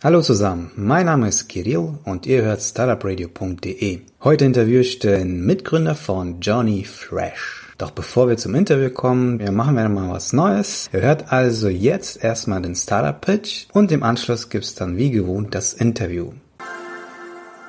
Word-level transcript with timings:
Hallo 0.00 0.20
zusammen, 0.20 0.70
mein 0.76 1.06
Name 1.06 1.26
ist 1.26 1.48
Kirill 1.48 1.98
und 2.04 2.24
ihr 2.24 2.42
hört 2.42 2.60
startupradio.de. 2.60 4.02
Heute 4.22 4.44
interviewe 4.44 4.82
ich 4.82 5.00
den 5.00 5.44
Mitgründer 5.44 5.96
von 5.96 6.38
Johnny 6.40 6.84
Fresh. 6.84 7.74
Doch 7.78 7.90
bevor 7.90 8.28
wir 8.28 8.36
zum 8.36 8.54
Interview 8.54 8.90
kommen, 8.90 9.40
wir 9.40 9.50
machen 9.50 9.74
wir 9.74 9.88
mal 9.88 10.08
was 10.08 10.32
Neues. 10.32 10.88
Ihr 10.92 11.00
hört 11.00 11.32
also 11.32 11.68
jetzt 11.68 12.22
erstmal 12.22 12.62
den 12.62 12.76
Startup 12.76 13.20
Pitch 13.20 13.66
und 13.72 13.90
im 13.90 14.04
Anschluss 14.04 14.50
gibt's 14.50 14.76
dann 14.76 14.96
wie 14.96 15.10
gewohnt 15.10 15.56
das 15.56 15.72
Interview. 15.72 16.30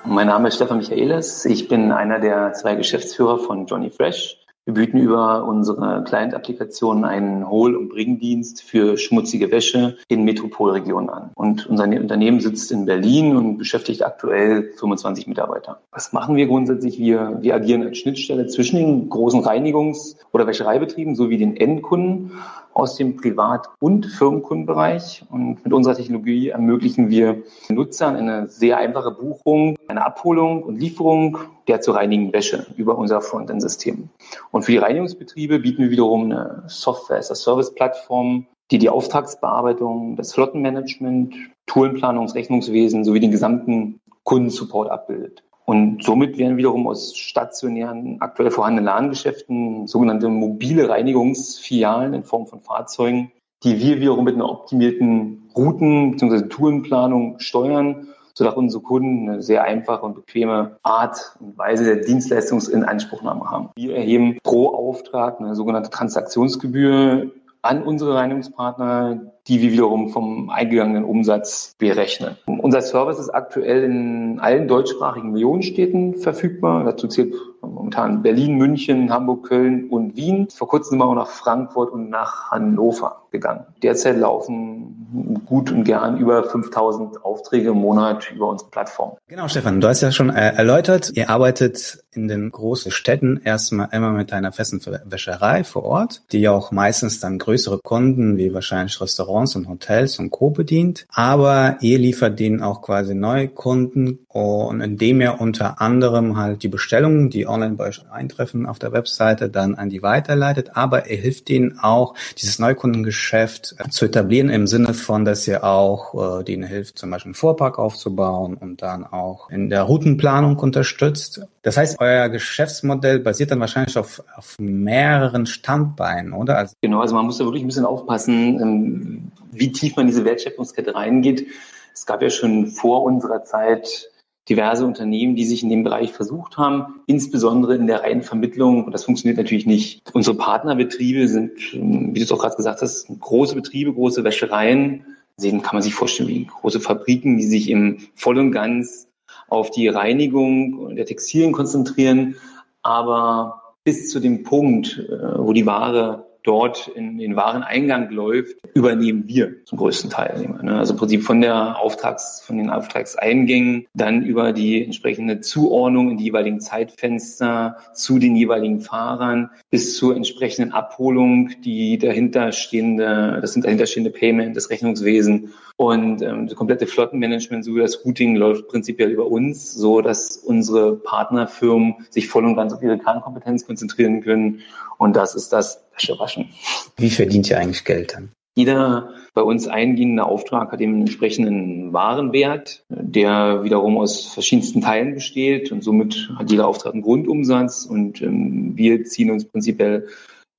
Mein 0.05 0.27
Name 0.27 0.50
ist 0.50 0.57
Stefan 0.57 0.77
Michaelis. 0.77 1.46
Ich 1.46 1.68
bin 1.68 1.91
einer 1.91 2.20
der 2.20 2.54
zwei 2.54 2.75
Geschäftsführer 2.75 3.39
von 3.39 3.66
Johnny 3.66 3.89
Fresh. 3.89 4.38
Wir 4.70 4.75
bieten 4.75 4.99
über 4.99 5.45
unsere 5.45 6.04
Client-Applikation 6.04 7.04
einen 7.04 7.49
Hol- 7.49 7.75
und 7.75 7.89
Bringdienst 7.89 8.61
für 8.61 8.99
schmutzige 8.99 9.51
Wäsche 9.51 9.97
in 10.09 10.25
Metropolregionen 10.25 11.09
an. 11.09 11.31
Und 11.33 11.65
unser 11.65 11.86
Unternehmen 11.86 12.39
sitzt 12.39 12.71
in 12.71 12.86
Berlin 12.86 13.36
und 13.36 13.57
beschäftigt 13.57 14.05
aktuell 14.05 14.71
25 14.78 15.25
Mitarbeiter. 15.25 15.79
Was 15.92 16.14
machen 16.14 16.36
wir 16.36 16.45
grundsätzlich? 16.45 17.00
Wir, 17.00 17.39
wir 17.42 17.55
agieren 17.55 17.82
als 17.82 17.97
Schnittstelle 17.97 18.45
zwischen 18.45 18.75
den 18.75 19.09
großen 19.09 19.43
Reinigungs- 19.43 20.18
oder 20.33 20.45
Wäschereibetrieben 20.45 21.15
sowie 21.15 21.39
den 21.39 21.57
Endkunden 21.57 22.33
aus 22.73 22.96
dem 22.96 23.18
Privat- 23.18 23.69
und 23.79 24.05
Firmenkundenbereich. 24.05 25.25
Und 25.29 25.64
mit 25.64 25.73
unserer 25.73 25.96
Technologie 25.96 26.50
ermöglichen 26.50 27.09
wir 27.09 27.43
Nutzern 27.69 28.15
eine 28.15 28.47
sehr 28.47 28.78
einfache 28.78 29.11
Buchung, 29.11 29.78
eine 29.87 30.05
Abholung 30.05 30.64
und 30.64 30.79
Lieferung 30.79 31.37
der 31.68 31.82
zu 31.82 31.92
reinigen 31.92 32.33
Wäsche 32.33 32.66
über 32.78 32.97
unser 32.97 33.22
Frontend-System. 33.22 34.09
Und 34.52 34.64
für 34.64 34.72
die 34.72 34.78
Reinigungsbetriebe 34.78 35.59
bieten 35.59 35.83
wir 35.83 35.92
wiederum 35.92 36.25
eine 36.25 36.64
Software-as-a-Service-Plattform, 36.67 38.47
die 38.72 38.78
die 38.78 38.89
Auftragsbearbeitung, 38.89 40.16
das 40.16 40.33
Flottenmanagement, 40.33 41.36
Tourenplanung, 41.66 42.30
Rechnungswesen 42.30 43.03
sowie 43.03 43.20
den 43.20 43.31
gesamten 43.31 44.00
Kundensupport 44.23 44.89
abbildet. 44.89 45.44
Und 45.69 46.03
somit 46.03 46.39
werden 46.39 46.58
wiederum 46.58 46.88
aus 46.88 47.16
stationären, 47.16 48.17
aktuell 48.22 48.50
vorhandenen 48.50 48.86
Ladengeschäften 48.86 49.86
sogenannte 49.86 50.28
mobile 50.28 50.89
Reinigungsfilialen 50.89 52.16
in 52.16 52.23
Form 52.23 52.48
von 52.48 52.59
Fahrzeugen, 52.59 53.31
die 53.62 53.80
wir 53.80 54.02
wiederum 54.02 54.25
mit 54.25 54.34
einer 54.34 54.50
optimierten 54.50 55.47
Routen- 55.56 56.09
bzw. 56.09 56.47
Tourenplanung 56.47 57.38
steuern, 57.38 58.08
sodass 58.34 58.56
unsere 58.56 58.81
Kunden 58.81 59.30
eine 59.30 59.44
sehr 59.44 59.64
einfache 59.64 60.03
und 60.03 60.16
bequeme 60.16 60.78
Art 60.81 61.36
und 61.40 61.56
Weise 61.56 61.84
der 61.84 61.97
Dienstleistungsinanspruchnahme 61.97 63.52
haben. 63.52 63.70
Wir 63.75 63.95
erheben 63.95 64.40
pro 64.42 64.70
Auftrag 64.70 65.40
eine 65.40 65.53
sogenannte 65.53 65.92
Transaktionsgebühr 65.92 67.30
an 67.62 67.84
unsere 67.84 68.16
Reinigungspartner, 68.16 69.34
die 69.50 69.61
wir 69.61 69.72
wiederum 69.72 70.09
vom 70.09 70.50
eingegangenen 70.50 71.03
Umsatz 71.03 71.75
berechnen. 71.80 72.38
Unser 72.45 72.81
Service 72.81 73.19
ist 73.19 73.30
aktuell 73.30 73.83
in 73.83 74.39
allen 74.39 74.67
deutschsprachigen 74.67 75.31
Millionenstädten 75.31 76.16
verfügbar. 76.16 76.83
Dazu 76.83 77.08
zählt 77.08 77.33
momentan 77.61 78.22
Berlin, 78.22 78.56
München, 78.56 79.11
Hamburg, 79.11 79.47
Köln 79.47 79.89
und 79.89 80.16
Wien. 80.16 80.47
Vor 80.50 80.67
kurzem 80.67 80.91
sind 80.91 81.00
wir 81.00 81.06
auch 81.06 81.16
nach 81.16 81.28
Frankfurt 81.28 81.91
und 81.91 82.09
nach 82.09 82.52
Hannover 82.52 83.23
gegangen. 83.31 83.66
Derzeit 83.81 84.17
laufen 84.17 85.44
gut 85.45 85.72
und 85.72 85.84
gern 85.84 86.17
über 86.17 86.44
5000 86.44 87.23
Aufträge 87.25 87.69
im 87.69 87.78
Monat 87.78 88.31
über 88.31 88.47
unsere 88.47 88.69
Plattform. 88.69 89.17
Genau, 89.28 89.47
Stefan, 89.47 89.81
du 89.81 89.88
hast 89.88 90.02
ja 90.02 90.11
schon 90.11 90.30
äh, 90.30 90.53
erläutert, 90.56 91.11
ihr 91.16 91.30
arbeitet 91.30 92.03
in 92.11 92.28
den 92.28 92.52
großen 92.52 92.91
Städten 92.91 93.41
erstmal 93.44 93.89
immer 93.91 94.11
mit 94.11 94.34
einer 94.34 94.52
festen 94.52 94.81
Wäscherei 95.06 95.63
vor 95.63 95.84
Ort, 95.84 96.22
die 96.31 96.39
ja 96.39 96.52
auch 96.52 96.72
meistens 96.72 97.19
dann 97.19 97.38
größere 97.38 97.80
Kunden 97.80 98.38
wie 98.38 98.53
wahrscheinlich 98.53 99.00
Restaurants 99.02 99.39
und 99.56 99.68
Hotels 99.68 100.20
und 100.20 100.30
Co. 100.32 100.50
bedient. 100.50 101.08
Aber 101.09 101.78
ihr 101.82 101.98
liefert 101.98 102.40
denen 102.40 102.62
auch 102.62 102.82
quasi 102.82 103.16
neue 103.16 103.48
Kunden 103.48 104.20
und 104.31 104.81
indem 104.81 105.22
ihr 105.22 105.41
unter 105.41 105.81
anderem 105.81 106.38
halt 106.38 106.61
die 106.61 106.67
Bestellungen, 106.67 107.31
die 107.31 107.47
online 107.47 107.75
bei 107.75 107.88
euch 107.88 108.02
eintreffen 108.11 108.67
auf 108.67 108.77
der 108.77 108.91
Webseite, 108.91 109.49
dann 109.49 109.73
an 109.73 109.89
die 109.89 110.03
weiterleitet. 110.03 110.72
Aber 110.75 111.09
ihr 111.09 111.17
hilft 111.17 111.50
denen 111.50 111.79
auch, 111.79 112.13
dieses 112.38 112.59
Neukundengeschäft 112.59 113.75
zu 113.89 114.06
etablieren 114.06 114.51
im 114.51 114.68
Sinne 114.68 114.94
von, 114.94 115.25
dass 115.25 115.47
ihr 115.47 115.63
auch 115.63 116.41
äh, 116.41 116.44
denen 116.44 116.63
hilft, 116.63 117.00
zum 117.00 117.09
Beispiel 117.09 117.29
einen 117.29 117.35
Vorpark 117.35 117.79
aufzubauen 117.79 118.53
und 118.53 118.84
dann 118.84 119.03
auch 119.03 119.50
in 119.50 119.69
der 119.72 119.81
Routenplanung 119.81 120.57
unterstützt. 120.57 121.41
Das 121.63 121.78
heißt, 121.78 122.00
euer 122.00 122.29
Geschäftsmodell 122.29 123.19
basiert 123.19 123.50
dann 123.50 123.59
wahrscheinlich 123.59 123.97
auf, 123.97 124.23
auf 124.35 124.57
mehreren 124.59 125.47
Standbeinen, 125.47 126.34
oder? 126.34 126.56
Also 126.57 126.75
genau, 126.81 127.01
also 127.01 127.16
man 127.16 127.25
muss 127.25 127.39
da 127.39 127.45
wirklich 127.45 127.63
ein 127.63 127.68
bisschen 127.68 127.85
aufpassen, 127.85 128.62
ähm, 128.62 129.31
wie 129.51 129.72
tief 129.72 129.95
man 129.95 130.06
diese 130.06 130.23
Wertschöpfungskette 130.23 130.94
reingeht. 130.94 131.47
Es 131.95 132.06
gab 132.06 132.22
ja 132.22 132.29
schon 132.29 132.68
vor 132.68 133.03
unserer 133.03 133.44
Zeit 133.44 134.09
diverse 134.50 134.86
Unternehmen, 134.86 135.36
die 135.36 135.46
sich 135.46 135.64
in 135.64 135.70
dem 135.70 135.84
Bereich 135.84 136.12
versucht 136.12 136.58
haben, 136.58 137.02
insbesondere 137.06 137.76
in 137.76 137.88
der 137.88 138.02
reinen 138.02 138.24
Vermittlung. 138.24 138.84
Und 138.84 138.92
das 138.94 139.06
funktioniert 139.06 139.38
natürlich 139.38 139.66
nicht. 139.66 140.02
Unsere 140.14 140.36
Partnerbetriebe 140.36 141.28
sind, 141.28 141.52
wie 141.74 142.20
du 142.20 142.24
es 142.24 142.32
auch 142.32 142.40
gerade 142.40 142.56
gesagt 142.56 142.82
hast, 142.82 143.08
große 143.20 143.56
Betriebe, 143.56 143.94
große 143.94 144.24
Wäschereien. 144.24 145.06
Sehen 145.38 145.62
kann 145.62 145.76
man 145.76 145.84
sich 145.84 145.94
vorstellen 145.94 146.30
wie 146.30 146.46
große 146.46 146.80
Fabriken, 146.80 147.38
die 147.38 147.46
sich 147.46 147.70
im 147.70 148.00
voll 148.16 148.40
und 148.40 148.52
ganz 148.52 149.08
auf 149.48 149.72
die 149.72 149.88
Reinigung 149.88 150.96
der 150.96 151.06
Textilien 151.06 151.52
konzentrieren. 151.52 152.36
Aber 152.81 153.62
bis 153.84 154.10
zu 154.10 154.20
dem 154.20 154.44
Punkt, 154.44 154.98
äh, 155.10 155.38
wo 155.38 155.54
die 155.54 155.66
Ware 155.66 156.28
dort 156.44 156.88
in 156.88 157.17
den 157.17 157.35
Wareneingang 157.35 158.09
läuft, 158.09 158.55
übernehmen 158.73 159.23
wir 159.27 159.66
zum 159.66 159.77
größten 159.77 160.09
Teil. 160.09 160.57
Ne? 160.63 160.77
Also 160.77 160.94
im 160.94 161.00
Prinzip 161.00 161.23
von 161.23 161.41
der 161.41 161.79
Auftrags, 161.79 162.41
von 162.41 162.57
den 162.57 162.69
Auftragseingängen 162.69 163.85
dann 163.94 164.23
über 164.23 164.53
die 164.53 164.83
entsprechende 164.83 165.41
Zuordnung 165.41 166.11
in 166.11 166.17
die 166.17 166.25
jeweiligen 166.25 166.61
Zeitfenster 166.61 167.77
zu 167.94 168.19
den 168.19 168.35
jeweiligen 168.35 168.81
Fahrern 168.81 169.50
bis 169.69 169.97
zur 169.97 170.16
entsprechenden 170.16 170.72
Abholung, 170.72 171.51
die 171.63 171.97
dahinterstehende, 171.97 173.39
das 173.41 173.53
sind 173.53 173.66
dahinterstehende 173.66 174.11
Payment, 174.11 174.56
das 174.56 174.69
Rechnungswesen 174.69 175.53
und 175.79 176.21
ähm, 176.21 176.47
das 176.47 176.57
komplette 176.57 176.88
Flottenmanagement 176.88 177.63
sowie 177.63 177.79
das 177.79 178.03
Routing 178.03 178.35
läuft 178.35 178.67
prinzipiell 178.67 179.11
über 179.11 179.27
uns, 179.27 179.73
so 179.73 180.01
dass 180.01 180.35
unsere 180.35 180.97
Partnerfirmen 180.97 182.06
sich 182.09 182.27
voll 182.27 182.44
und 182.44 182.57
ganz 182.57 182.73
auf 182.73 182.83
ihre 182.83 182.97
Kernkompetenz 183.00 183.66
konzentrieren 183.66 184.19
können. 184.19 184.59
Und 184.97 185.16
das 185.16 185.35
ist 185.35 185.53
das 185.53 185.88
Wäschewaschen. 186.00 186.50
Wie 186.98 187.10
verdient 187.10 187.50
ihr 187.50 187.60
eigentlich 187.60 187.86
Geld 187.86 188.14
dann? 188.14 188.32
Jeder 188.56 189.14
bei 189.34 189.42
uns 189.42 189.68
eingehende 189.68 190.26
Auftrag 190.26 190.72
hat 190.72 190.82
eben 190.82 191.00
entsprechenden 191.00 191.94
Warenwert, 191.94 192.84
der 192.90 193.64
wiederum 193.64 193.98
aus 193.98 194.26
verschiedensten 194.26 194.82
Teilen 194.82 195.14
besteht 195.14 195.72
und 195.72 195.84
somit 195.84 196.30
hat 196.38 196.52
jeder 196.52 196.68
Auftrag 196.68 196.94
einen 196.94 197.04
Grundumsatz 197.04 197.86
und 197.86 198.22
ähm, 198.22 198.74
wir 198.76 199.06
ziehen 199.06 199.32
uns 199.32 199.46
prinzipiell 199.46 200.08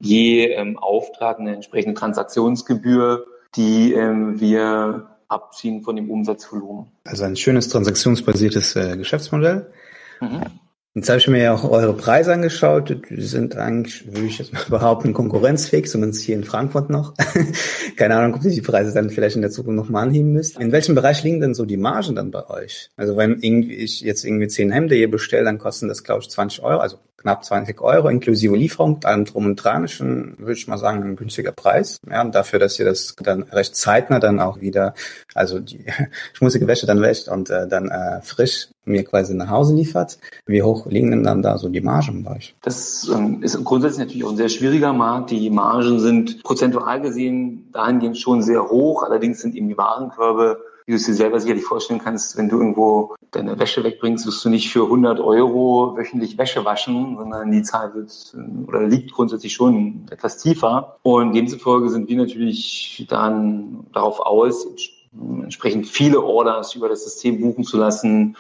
je 0.01 0.47
ähm, 0.47 0.79
Auftrag 0.79 1.41
eine 1.41 1.55
entsprechende 1.55 1.99
Transaktionsgebühr, 1.99 3.27
die 3.55 3.93
ähm, 3.93 4.41
wir 4.41 5.09
abziehen 5.29 5.83
von 5.83 5.97
dem 5.97 6.11
Umsatzvolumen. 6.11 6.87
Also 7.05 7.25
ein 7.25 7.37
schönes 7.37 7.69
transaktionsbasiertes 7.69 8.77
äh, 8.77 8.97
Geschäftsmodell. 8.97 9.71
Mhm. 10.21 10.43
Jetzt 10.95 11.09
habe 11.09 11.19
ich 11.21 11.29
mir 11.29 11.41
ja 11.41 11.55
auch 11.55 11.63
eure 11.71 11.95
Preise 11.95 12.33
angeschaut. 12.33 13.01
Die 13.11 13.23
sind 13.23 13.57
eigentlich, 13.57 14.13
würde 14.13 14.27
ich 14.27 14.39
jetzt 14.39 14.53
mal 14.53 14.65
behaupten, 14.69 15.13
konkurrenzfähig, 15.13 15.89
zumindest 15.89 16.25
hier 16.25 16.35
in 16.35 16.43
Frankfurt 16.43 16.91
noch. 16.91 17.15
Keine 17.97 18.17
Ahnung, 18.17 18.35
ob 18.35 18.45
ihr 18.45 18.51
die 18.51 18.61
Preise 18.61 18.93
dann 18.93 19.09
vielleicht 19.09 19.37
in 19.37 19.43
der 19.43 19.53
Zukunft 19.53 19.77
nochmal 19.77 20.09
anheben 20.09 20.33
müsst. 20.33 20.59
In 20.59 20.73
welchem 20.73 20.97
Bereich 20.97 21.23
liegen 21.23 21.41
denn 21.41 21.55
so 21.55 21.65
die 21.65 21.77
Margen 21.77 22.17
dann 22.17 22.33
bei 22.33 22.51
euch? 22.51 22.91
Also 22.97 23.17
wenn 23.17 23.39
irgendwie 23.41 23.75
ich 23.75 24.01
jetzt 24.01 24.25
irgendwie 24.25 24.49
zehn 24.49 24.73
Hemde 24.73 24.97
hier 24.97 25.09
bestelle, 25.09 25.45
dann 25.45 25.59
kosten 25.59 25.87
das, 25.87 26.03
glaube 26.03 26.23
ich, 26.23 26.31
20 26.31 26.65
Euro, 26.65 26.81
also 26.81 26.99
knapp 27.21 27.45
20 27.45 27.81
Euro 27.81 28.09
inklusive 28.09 28.57
Lieferung, 28.57 29.05
allem 29.05 29.25
drum 29.25 29.47
und 29.47 29.57
dran, 29.57 29.89
schon, 29.89 30.35
würde 30.39 30.55
ich 30.55 30.67
mal 30.67 30.79
sagen, 30.79 31.03
ein 31.03 31.17
günstiger 31.17 31.53
Preis. 31.53 32.01
Ja, 32.09 32.25
dafür, 32.25 32.59
dass 32.59 32.79
ihr 32.79 32.85
das 32.85 33.15
dann 33.23 33.43
recht 33.45 33.77
zeitnah 33.77 34.19
dann 34.19 34.41
auch 34.41 34.61
wieder, 34.61 34.95
also 35.35 35.61
die 35.61 35.85
schmutzige 36.33 36.67
Wäsche 36.67 36.87
dann 36.87 37.01
wäscht 37.03 37.29
und 37.29 37.51
äh, 37.51 37.69
dann 37.69 37.89
äh, 37.89 38.21
frisch 38.23 38.69
mir 38.85 39.05
quasi 39.05 39.35
nach 39.35 39.51
Hause 39.51 39.75
liefert. 39.75 40.19
Wie 40.47 40.63
hoch 40.63 40.87
liegen 40.87 41.11
denn 41.11 41.23
dann 41.23 41.43
da 41.43 41.59
so 41.59 41.69
die 41.69 41.81
Margen 41.81 42.25
bei 42.25 42.37
euch? 42.37 42.55
Das 42.63 43.09
ähm, 43.15 43.43
ist 43.43 43.63
grundsätzlich 43.65 44.01
natürlich 44.01 44.25
auch 44.25 44.31
ein 44.31 44.37
sehr 44.37 44.49
schwieriger 44.49 44.93
Markt. 44.93 45.31
Die 45.31 45.51
Margen 45.51 46.01
sind 46.01 46.43
prozentual 46.43 47.01
gesehen 47.01 47.69
dahingehend 47.73 48.19
schon 48.19 48.43
sehr 48.43 48.69
hoch. 48.69 49.03
Allerdings 49.03 49.41
sind 49.41 49.55
eben 49.55 49.69
die 49.69 49.79
Warenkörbe 49.79 50.59
wie 50.87 50.93
du 50.93 50.97
es 50.97 51.07
dir 51.07 51.15
selber 51.15 51.41
sicherlich 51.41 51.65
vorstellen 51.65 52.01
kannst, 52.03 52.37
wenn 52.37 52.49
du 52.49 52.59
irgendwo 52.59 53.15
deine 53.31 53.59
Wäsche 53.59 53.85
wegbringst, 53.85 54.27
wirst 54.27 54.45
du 54.45 54.49
nicht 54.49 54.71
für 54.71 54.85
100 54.85 55.21
Euro 55.21 55.97
wöchentlich 55.97 56.39
Wäsche 56.39 56.65
waschen, 56.65 57.17
sondern 57.17 57.51
die 57.51 57.63
Zahl 57.63 57.95
wird 57.95 58.35
äh, 58.35 58.69
oder 58.69 58.87
liegt 58.87 59.13
grundsätzlich 59.13 59.53
schon 59.53 60.07
etwas 60.11 60.39
tiefer. 60.39 60.97
Und 61.03 61.35
demzufolge 61.35 61.91
sind 61.91 62.09
wir 62.09 62.17
natürlich 62.17 63.07
dann 63.09 63.87
darauf 63.93 64.21
aus, 64.21 64.67
entsprechend 65.43 65.87
viele 65.87 66.23
Orders 66.23 66.75
über 66.75 66.89
das 66.89 67.05
System 67.05 67.41
buchen 67.41 67.65
zu 67.65 67.77
lassen 67.77 68.37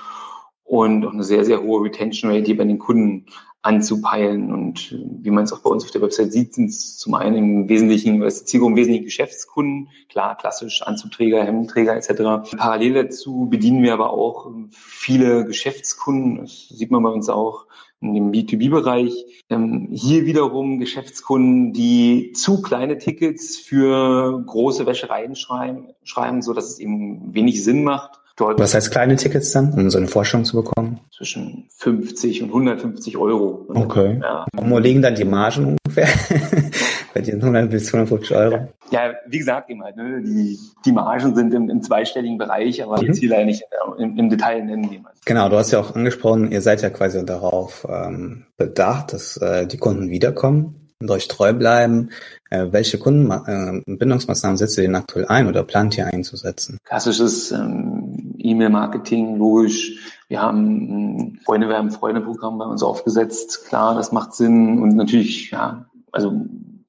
und 0.71 1.05
auch 1.05 1.13
eine 1.13 1.25
sehr, 1.25 1.45
sehr 1.45 1.65
hohe 1.65 1.83
Retention 1.85 2.31
Rate, 2.31 2.45
die 2.45 2.55
bei 2.55 2.65
den 2.65 2.79
Kunden 2.79 3.27
anzupeilen. 3.63 4.53
Und 4.53 4.97
wie 5.21 5.31
man 5.31 5.43
es 5.43 5.53
auch 5.53 5.59
bei 5.59 5.69
uns 5.69 5.85
auf 5.85 5.91
der 5.91 6.01
Website 6.01 6.33
sieht, 6.33 6.55
sind 6.55 6.71
es 6.71 6.97
zum 6.97 7.15
einen 7.15 7.37
im 7.37 7.69
Wesentlichen, 7.69 8.21
was 8.23 8.39
die 8.39 8.45
Zielgruppe 8.45 8.71
im 8.71 8.77
Wesentlichen 8.77 9.05
Geschäftskunden, 9.05 9.89
klar, 10.09 10.37
klassisch 10.37 10.83
Anzugträger, 10.83 11.43
Hemdträger 11.43 11.97
etc. 11.97 12.57
Parallel 12.57 12.95
dazu 12.95 13.49
bedienen 13.51 13.83
wir 13.83 13.93
aber 13.93 14.11
auch 14.13 14.49
viele 14.71 15.45
Geschäftskunden, 15.45 16.43
das 16.43 16.69
sieht 16.69 16.93
man 16.93 17.03
bei 17.03 17.11
uns 17.11 17.29
auch, 17.29 17.67
in 18.01 18.15
dem 18.15 18.31
B2B-Bereich. 18.31 19.27
Ähm, 19.51 19.89
hier 19.91 20.25
wiederum 20.25 20.79
Geschäftskunden, 20.79 21.73
die 21.73 22.31
zu 22.33 22.63
kleine 22.63 22.97
Tickets 22.97 23.59
für 23.59 24.41
große 24.47 24.87
Wäschereien 24.87 25.35
schreiben, 25.35 25.89
schreiben, 26.05 26.43
so 26.43 26.55
dass 26.55 26.67
es 26.67 26.79
eben 26.79 27.35
wenig 27.35 27.63
Sinn 27.65 27.83
macht, 27.83 28.20
Dort 28.41 28.59
Was 28.59 28.75
heißt 28.75 28.91
kleine 28.91 29.17
Tickets 29.17 29.53
dann, 29.53 29.75
um 29.75 29.91
so 29.91 29.99
eine 29.99 30.07
Forschung 30.07 30.47
zu 30.47 30.57
bekommen? 30.57 30.99
Zwischen 31.15 31.69
50 31.77 32.43
und 32.43 32.49
150 32.49 33.19
Euro. 33.19 33.67
Okay. 33.69 34.19
Ja. 34.23 34.47
Und 34.57 34.71
wo 34.71 34.79
liegen 34.79 35.03
dann 35.03 35.15
die 35.15 35.27
Margen 35.27 35.77
ungefähr? 35.85 36.09
Bei 37.15 37.21
den 37.21 37.35
100 37.35 37.69
bis 37.69 37.93
150 37.93 38.35
Euro? 38.35 38.69
Ja, 38.91 39.13
wie 39.27 39.39
gesagt, 39.39 39.69
eben 39.69 39.83
halt, 39.83 39.97
ne, 39.97 40.23
die, 40.23 40.59
die 40.87 40.93
Margen 40.93 41.35
sind 41.35 41.53
im, 41.53 41.69
im 41.69 41.83
zweistelligen 41.83 42.39
Bereich, 42.39 42.83
aber 42.83 43.03
mhm. 43.03 43.09
jetzt 43.09 43.19
hier 43.19 43.29
leider 43.29 43.45
nicht 43.45 43.63
im, 43.99 44.17
im 44.17 44.31
Detail 44.31 44.65
nennen. 44.65 45.05
Genau, 45.27 45.51
du 45.51 45.57
hast 45.57 45.73
ja 45.73 45.81
auch 45.81 45.95
angesprochen, 45.95 46.51
ihr 46.51 46.63
seid 46.63 46.81
ja 46.81 46.89
quasi 46.89 47.23
darauf 47.27 47.87
ähm, 47.91 48.47
bedacht, 48.57 49.13
dass 49.13 49.37
äh, 49.37 49.67
die 49.67 49.77
Kunden 49.77 50.09
wiederkommen 50.09 50.81
und 50.99 51.11
euch 51.11 51.29
treu 51.29 51.53
bleiben. 51.53 52.11
Äh, 52.51 52.69
welche 52.71 52.99
Kundenbindungsmaßnahmen 52.99 54.55
äh, 54.55 54.59
setzt 54.59 54.79
ihr 54.79 54.85
denn 54.85 54.95
aktuell 54.95 55.27
ein 55.27 55.47
oder 55.47 55.63
plant 55.63 55.97
ihr 55.99 56.07
einzusetzen? 56.07 56.79
Klassisches 56.85 57.53
ähm, 57.53 58.30
E-Mail-Marketing, 58.45 59.37
logisch. 59.37 60.17
Wir 60.29 60.43
haben 60.43 61.17
ein 61.17 61.41
Freunde 61.45 61.69
werben 61.69 61.91
Freunde-Programm 61.91 62.59
bei 62.59 62.65
uns 62.65 62.83
aufgesetzt. 62.83 63.67
Klar, 63.67 63.95
das 63.95 64.13
macht 64.13 64.35
Sinn 64.35 64.81
und 64.81 64.97
natürlich, 64.97 65.51
ja, 65.51 65.87
also 66.13 66.33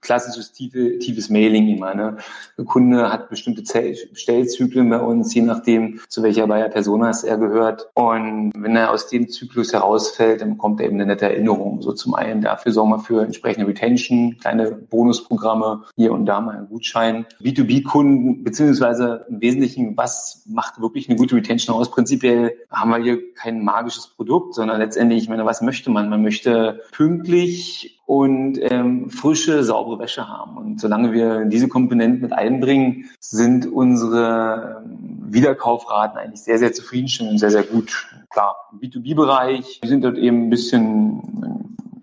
klassisches 0.02 0.52
tiefe, 0.52 1.00
tiefes 1.00 1.30
Mailing 1.30 1.68
immer. 1.68 1.94
Ne? 1.94 2.18
Der 2.58 2.66
Kunde 2.66 3.12
hat 3.12 3.30
bestimmte 3.30 3.64
Stellzyklen 4.14 4.90
bei 4.90 5.00
uns, 5.00 5.34
je 5.34 5.42
nachdem, 5.42 6.00
zu 6.10 6.24
welcher 6.24 6.48
Bayer 6.48 6.70
Personas 6.70 7.24
er 7.24 7.38
gehört. 7.38 7.90
Und 7.94 8.52
wenn 8.56 8.76
er 8.76 8.92
aus 8.92 9.08
dem 9.08 9.30
Zyklus 9.30 9.74
herausfällt, 9.74 10.42
dann 10.42 10.52
bekommt 10.52 10.80
er 10.80 10.88
eben 10.88 10.96
eine 10.96 11.06
nette 11.06 11.26
Erinnerung. 11.26 11.82
So 11.82 11.94
zum 11.94 12.16
einen 12.16 12.42
dafür 12.42 12.72
sorgen 12.72 12.92
wir 12.92 13.00
für 13.00 13.24
entsprechende 13.24 13.68
Retention, 13.68 14.38
kleine 14.40 14.72
Bonusprogramme, 14.72 15.84
hier 15.96 16.12
und 16.12 16.26
da 16.26 16.42
mal 16.42 16.58
einen 16.58 16.68
Gutschein. 16.68 17.26
B2B-Kunden, 17.42 18.44
beziehungsweise 18.44 19.26
im 19.30 19.42
Wesentlichen, 19.42 19.96
was 19.98 20.44
macht 20.48 20.82
wirklich 20.82 21.08
eine 21.10 21.18
gute 21.18 21.36
Retention 21.36 21.76
aus? 21.76 21.92
Prinzipiell 21.92 22.56
haben 22.72 22.90
wir 22.90 22.98
hier 22.98 23.34
kein 23.36 23.64
magisches 23.64 24.08
Produkt, 24.08 24.56
sondern 24.56 24.80
letztendlich, 24.80 25.24
ich 25.24 25.30
meine, 25.30 25.46
was 25.46 25.62
möchte 25.62 25.90
man? 25.90 26.10
Man 26.10 26.22
möchte 26.22 26.82
pünktlich 26.92 28.01
und 28.12 28.60
ähm, 28.60 29.10
frische, 29.10 29.64
saubere 29.64 30.00
Wäsche 30.00 30.28
haben. 30.28 30.58
Und 30.58 30.82
solange 30.82 31.14
wir 31.14 31.46
diese 31.46 31.70
Komponenten 31.70 32.20
mit 32.20 32.34
einbringen, 32.34 33.10
sind 33.22 33.66
unsere 33.66 34.84
ähm, 34.84 35.28
Wiederkaufraten 35.30 36.18
eigentlich 36.18 36.42
sehr, 36.42 36.58
sehr 36.58 36.74
zufriedenstellend 36.74 37.32
und 37.32 37.38
sehr, 37.38 37.52
sehr 37.52 37.64
gut. 37.64 38.10
Klar, 38.30 38.58
im 38.74 38.80
B2B-Bereich, 38.82 39.80
wir 39.82 39.90
sind 39.90 40.04
dort 40.04 40.18
eben 40.18 40.48
ein 40.48 40.50
bisschen 40.50 41.22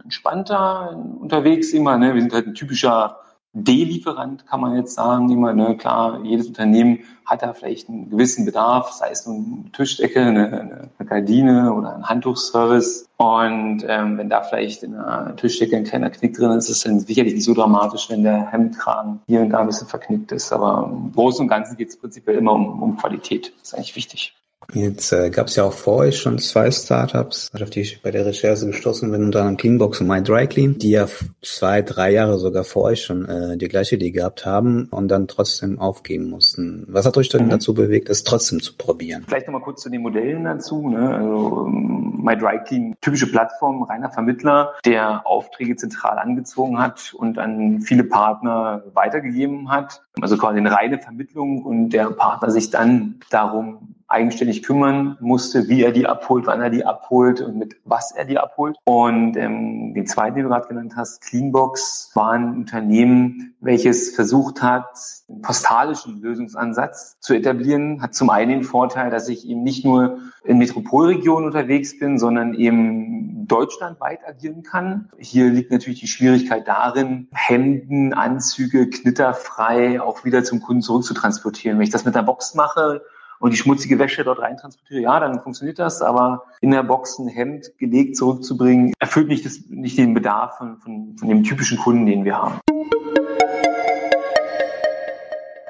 entspannter 0.03 0.97
unterwegs 1.21 1.75
immer. 1.75 1.99
Ne? 1.99 2.15
Wir 2.15 2.23
sind 2.23 2.33
halt 2.33 2.47
ein 2.47 2.55
typischer 2.55 3.19
D-Lieferant, 3.55 4.47
kann 4.47 4.61
man 4.61 4.77
jetzt 4.77 4.95
sagen, 4.95 5.31
immer, 5.31 5.55
ne, 5.55 5.77
klar, 5.77 6.21
jedes 6.23 6.49
Unternehmen 6.49 7.01
hat 7.25 7.43
da 7.43 7.53
vielleicht 7.55 7.89
einen 7.89 8.11
gewissen 8.11 8.45
Bedarf, 8.45 8.93
sei 8.93 9.11
es 9.11 9.27
eine 9.27 9.65
Tischdecke, 9.73 10.21
eine, 10.21 10.91
eine, 10.99 11.09
Gardine 11.09 11.73
oder 11.73 11.95
ein 11.95 12.09
Handtuchservice. 12.09 13.09
Und 13.17 13.85
ähm, 13.87 14.19
wenn 14.19 14.29
da 14.29 14.43
vielleicht 14.43 14.83
in 14.83 14.95
einer 14.95 15.35
Tischdecke 15.37 15.77
ein 15.77 15.85
kleiner 15.85 16.11
Knick 16.11 16.35
drin 16.35 16.53
ist, 16.53 16.69
ist 16.69 16.79
es 16.79 16.85
dann 16.85 17.01
sicherlich 17.01 17.35
nicht 17.35 17.45
so 17.45 17.55
dramatisch, 17.55 18.09
wenn 18.11 18.23
der 18.23 18.51
Hemdkragen 18.51 19.21
hier 19.27 19.41
und 19.41 19.51
da 19.51 19.61
ein 19.61 19.67
bisschen 19.67 19.89
verknickt 19.89 20.31
ist. 20.33 20.53
Aber 20.53 20.91
im 20.91 21.13
Großen 21.13 21.43
und 21.43 21.49
Ganzen 21.49 21.77
geht 21.77 21.89
es 21.89 21.99
prinzipiell 21.99 22.37
immer 22.37 22.53
um, 22.53 22.83
um 22.83 22.97
Qualität. 22.97 23.53
Das 23.59 23.69
ist 23.69 23.75
eigentlich 23.75 23.97
wichtig. 23.97 24.35
Jetzt 24.75 25.13
äh, 25.13 25.31
gab 25.31 25.47
es 25.47 25.57
ja 25.57 25.65
auch 25.65 25.73
vor 25.73 25.97
euch 25.97 26.19
schon 26.19 26.39
zwei 26.39 26.71
Startups, 26.71 27.51
auf 27.59 27.71
die 27.71 27.81
ich 27.81 28.03
bei 28.03 28.11
der 28.11 28.27
Recherche 28.27 28.67
gestoßen 28.67 29.11
bin, 29.11 29.25
unter 29.25 29.41
anderem 29.41 29.57
Cleanbox 29.57 30.03
und 30.03 30.09
MyDryClean, 30.09 30.77
die 30.79 30.91
ja 30.91 31.07
zwei, 31.43 31.81
drei 31.81 32.13
Jahre 32.13 32.39
sogar 32.39 32.65
vor 32.65 32.83
euch 32.85 33.03
schon 33.03 33.27
äh, 33.27 33.57
die 33.57 33.69
gleiche 33.69 33.97
Idee 33.97 34.11
gehabt 34.11 34.45
haben 34.45 34.89
und 34.91 35.09
dann 35.09 35.27
trotzdem 35.27 35.79
aufgeben 35.79 36.29
mussten. 36.29 36.85
Was 36.89 37.07
hat 37.07 37.17
euch 37.17 37.31
denn 37.31 37.47
mhm. 37.47 37.51
dazu 37.51 37.73
bewegt, 37.73 38.11
es 38.11 38.25
trotzdem 38.25 38.61
zu 38.61 38.77
probieren? 38.77 39.25
Vielleicht 39.27 39.47
nochmal 39.47 39.63
kurz 39.63 39.81
zu 39.81 39.89
den 39.89 40.03
Modellen 40.03 40.45
dazu. 40.45 40.87
Ne? 40.91 41.15
Also 41.17 41.67
ähm, 41.67 42.21
MyDryClean, 42.23 42.95
typische 43.01 43.31
Plattform, 43.31 43.85
reiner 43.85 44.11
Vermittler, 44.11 44.75
der 44.85 45.27
Aufträge 45.27 45.77
zentral 45.77 46.19
angezogen 46.19 46.79
hat 46.79 47.15
und 47.15 47.39
an 47.39 47.81
viele 47.81 48.05
Partner 48.05 48.83
weitergegeben 48.93 49.71
hat. 49.71 50.03
Also 50.21 50.37
quasi 50.37 50.59
eine 50.59 50.73
reine 50.73 50.99
Vermittlung 50.99 51.65
und 51.65 51.91
der 51.91 52.11
Partner 52.11 52.51
sich 52.51 52.69
dann 52.69 53.21
darum 53.31 53.95
eigenständig 54.09 54.63
kümmern 54.63 55.19
musste, 55.21 55.69
wie 55.69 55.83
er 55.83 55.93
die 55.93 56.07
abholt, 56.07 56.47
wann 56.47 56.63
er 56.63 56.71
die 56.71 56.85
abholt 56.85 57.41
und 57.43 57.59
mit 57.59 57.77
was 57.85 58.11
er 58.13 58.25
die 58.25 58.39
abholt. 58.39 58.77
Und 58.85 59.37
ähm, 59.37 59.93
den 59.95 60.07
zweiten, 60.07 60.37
den 60.37 60.45
du 60.45 60.51
gerade 60.51 60.67
genannt 60.67 60.95
hast, 60.97 61.21
Cleanbox, 61.23 62.11
war 62.15 62.33
ein 62.33 62.55
Unternehmen, 62.55 63.55
welches 63.61 64.15
versucht 64.15 64.63
hat, 64.63 64.87
einen 65.29 65.43
postalischen 65.43 66.23
Lösungsansatz 66.23 67.21
zu 67.21 67.35
etablieren. 67.35 68.01
Hat 68.01 68.15
zum 68.15 68.31
einen 68.31 68.51
den 68.51 68.65
Vorteil, 68.65 69.11
dass 69.11 69.29
ich 69.29 69.47
eben 69.47 69.63
nicht 69.63 69.85
nur 69.85 70.19
in 70.45 70.57
Metropolregionen 70.57 71.45
unterwegs 71.45 71.99
bin, 71.99 72.19
sondern 72.19 72.55
eben 72.55 73.47
deutschlandweit 73.47 74.27
agieren 74.27 74.63
kann. 74.63 75.11
Hier 75.19 75.51
liegt 75.51 75.71
natürlich 75.71 76.01
die 76.01 76.07
Schwierigkeit 76.07 76.67
darin, 76.67 77.29
Hemden, 77.33 78.15
Anzüge 78.15 78.89
knitterfrei 78.89 80.01
auch 80.01 80.25
wieder 80.25 80.45
zum 80.45 80.61
Kunden 80.61 80.83
zurückzutransportieren. 80.83 81.79
Wenn 81.79 81.85
ich 81.85 81.91
das 81.91 82.05
mit 82.05 82.17
einer 82.17 82.27
Box 82.27 82.55
mache, 82.55 83.03
und 83.41 83.53
die 83.53 83.57
schmutzige 83.57 83.99
Wäsche 83.99 84.25
dort 84.25 84.41
rein 84.41 84.57
transportiere, 84.57 85.01
ja, 85.01 85.21
dann 85.21 85.41
funktioniert 85.41 85.79
das, 85.79 86.03
aber 86.03 86.45
in 86.61 86.71
der 86.71 86.83
Box 86.83 87.19
ein 87.19 87.29
Hemd 87.29 87.73
gelegt 87.79 88.17
zurückzubringen, 88.17 88.93
erfüllt 88.99 89.29
nicht, 89.29 89.45
das, 89.45 89.61
nicht 89.69 89.99
den 89.99 90.15
Bedarf 90.15 90.59
von, 90.59 90.79
von, 90.79 91.17
von 91.19 91.29
dem 91.29 91.45
typischen 91.45 91.79
Kunden, 91.79 92.07
den 92.07 92.25
wir 92.25 92.37
haben. 92.37 92.61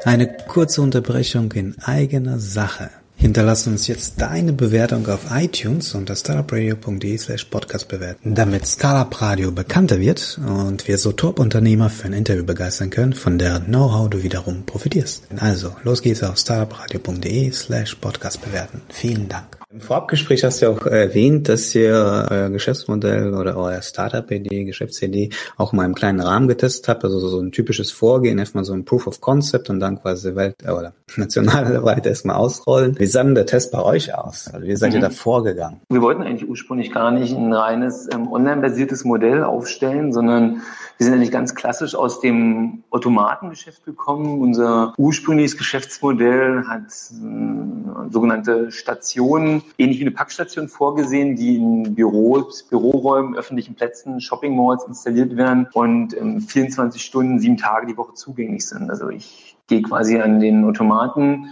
Eine 0.05 0.35
kurze 0.49 0.81
Unterbrechung 0.81 1.53
in 1.53 1.77
eigener 1.85 2.39
Sache. 2.39 2.91
Hinterlass 3.21 3.67
uns 3.67 3.89
jetzt 3.89 4.21
deine 4.21 4.53
Bewertung 4.53 5.09
auf 5.09 5.27
iTunes 5.33 5.93
unter 5.97 6.15
startupradio.de 6.15 7.19
slash 7.19 7.47
podcast 7.47 7.89
bewerten, 7.89 8.37
damit 8.37 8.65
Startup 8.65 9.21
Radio 9.21 9.51
bekannter 9.51 9.99
wird 9.99 10.39
und 10.47 10.87
wir 10.87 10.99
so 10.99 11.11
Top-Unternehmer 11.11 11.91
für 11.91 12.07
ein 12.07 12.13
Interview 12.13 12.45
begeistern 12.45 12.91
können, 12.91 13.15
von 13.15 13.37
deren 13.37 13.65
Know-how 13.65 14.09
du 14.09 14.23
wiederum 14.23 14.65
profitierst. 14.65 15.25
Also, 15.37 15.75
los 15.83 16.01
geht's 16.01 16.23
auf 16.23 16.39
startupradio.de 16.39 17.51
slash 17.51 17.97
podcast 17.97 18.41
bewerten. 18.41 18.83
Vielen 18.89 19.29
Dank. 19.29 19.58
Im 19.71 19.83
Vorabgespräch 19.83 20.45
hast 20.45 20.63
du 20.63 20.67
ja 20.67 20.73
auch 20.73 20.87
erwähnt, 20.87 21.51
dass 21.51 21.75
ihr 21.75 22.27
euer 22.31 22.49
Geschäftsmodell 22.49 23.35
oder 23.35 23.55
euer 23.59 23.83
Startup-Idee, 23.83 24.65
Geschäftsidee 24.65 25.29
auch 25.59 25.75
mal 25.75 25.85
im 25.85 25.95
kleinen 25.95 26.21
Rahmen 26.21 26.49
getestet 26.49 26.89
habt. 26.89 27.05
Also 27.05 27.19
so 27.19 27.39
ein 27.39 27.53
typisches 27.53 27.91
Vorgehen, 27.91 28.39
erstmal 28.39 28.65
so 28.65 28.73
ein 28.73 28.87
Proof 28.87 29.07
of 29.07 29.21
Concept 29.21 29.69
und 29.69 29.81
dann 29.81 30.01
quasi 30.01 30.35
Welt 30.35 30.57
oder 30.63 30.95
nationalweit 31.17 32.07
erstmal 32.07 32.37
ausrollen. 32.37 32.99
Wie 32.99 33.05
sah 33.05 33.23
denn 33.23 33.35
der 33.35 33.45
Test 33.45 33.71
bei 33.71 33.83
euch 33.83 34.15
aus? 34.15 34.49
Also 34.51 34.67
wie 34.67 34.75
seid 34.75 34.95
ihr 34.95 35.01
mhm. 35.01 35.03
da 35.03 35.11
vorgegangen? 35.11 35.83
Wir 35.91 36.01
wollten 36.01 36.23
eigentlich 36.23 36.49
ursprünglich 36.49 36.91
gar 36.91 37.11
nicht 37.11 37.37
ein 37.37 37.53
reines 37.53 38.09
ähm, 38.11 38.33
online-basiertes 38.33 39.05
Modell 39.05 39.45
aufstellen, 39.45 40.15
sondern 40.15 40.63
wir 40.99 41.05
sind 41.05 41.15
eigentlich 41.15 41.31
ganz 41.31 41.55
klassisch 41.55 41.95
aus 41.95 42.21
dem 42.21 42.83
Automatengeschäft 42.91 43.85
gekommen. 43.85 44.41
Unser 44.41 44.95
ursprüngliches 44.97 45.57
Geschäftsmodell 45.57 46.65
hat 46.67 46.87
äh, 47.13 48.11
sogenannte 48.11 48.73
Stationen, 48.73 49.58
ähnlich 49.79 49.99
wie 49.99 50.03
eine 50.03 50.11
Packstation 50.11 50.69
vorgesehen, 50.69 51.37
die 51.37 51.57
in 51.57 51.95
Büros, 51.95 52.65
Büroräumen, 52.65 53.37
öffentlichen 53.37 53.75
Plätzen, 53.75 54.21
Shopping 54.21 54.57
Malls 54.57 54.85
installiert 54.85 55.37
werden 55.37 55.69
und 55.73 56.17
ähm, 56.17 56.41
24 56.41 57.03
Stunden, 57.03 57.39
sieben 57.39 57.57
Tage 57.57 57.87
die 57.87 57.97
Woche 57.97 58.15
zugänglich 58.15 58.67
sind. 58.67 58.91
Also 58.91 59.09
ich 59.09 59.57
gehe 59.67 59.83
quasi 59.83 60.19
an 60.19 60.41
den 60.41 60.65
Automaten 60.65 61.51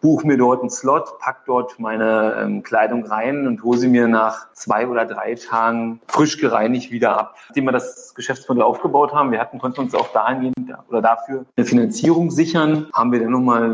buche 0.00 0.26
mir 0.26 0.36
dort 0.36 0.60
einen 0.60 0.70
Slot, 0.70 1.18
pack 1.18 1.44
dort 1.46 1.78
meine 1.78 2.36
ähm, 2.38 2.62
Kleidung 2.62 3.04
rein 3.06 3.46
und 3.46 3.62
hole 3.62 3.78
sie 3.78 3.88
mir 3.88 4.08
nach 4.08 4.52
zwei 4.52 4.86
oder 4.86 5.04
drei 5.04 5.34
Tagen 5.34 6.00
frisch 6.06 6.38
gereinigt 6.38 6.90
wieder 6.90 7.18
ab. 7.18 7.36
Nachdem 7.48 7.64
wir 7.64 7.72
das 7.72 8.14
Geschäftsmodell 8.14 8.62
aufgebaut 8.62 9.12
haben, 9.12 9.32
wir 9.32 9.40
hatten, 9.40 9.58
konnten 9.58 9.80
uns 9.80 9.94
auch 9.94 10.08
dahingehend 10.12 10.74
oder 10.88 11.02
dafür 11.02 11.44
eine 11.56 11.66
Finanzierung 11.66 12.30
sichern, 12.30 12.86
haben 12.92 13.12
wir 13.12 13.20
dann 13.20 13.32
nochmal 13.32 13.64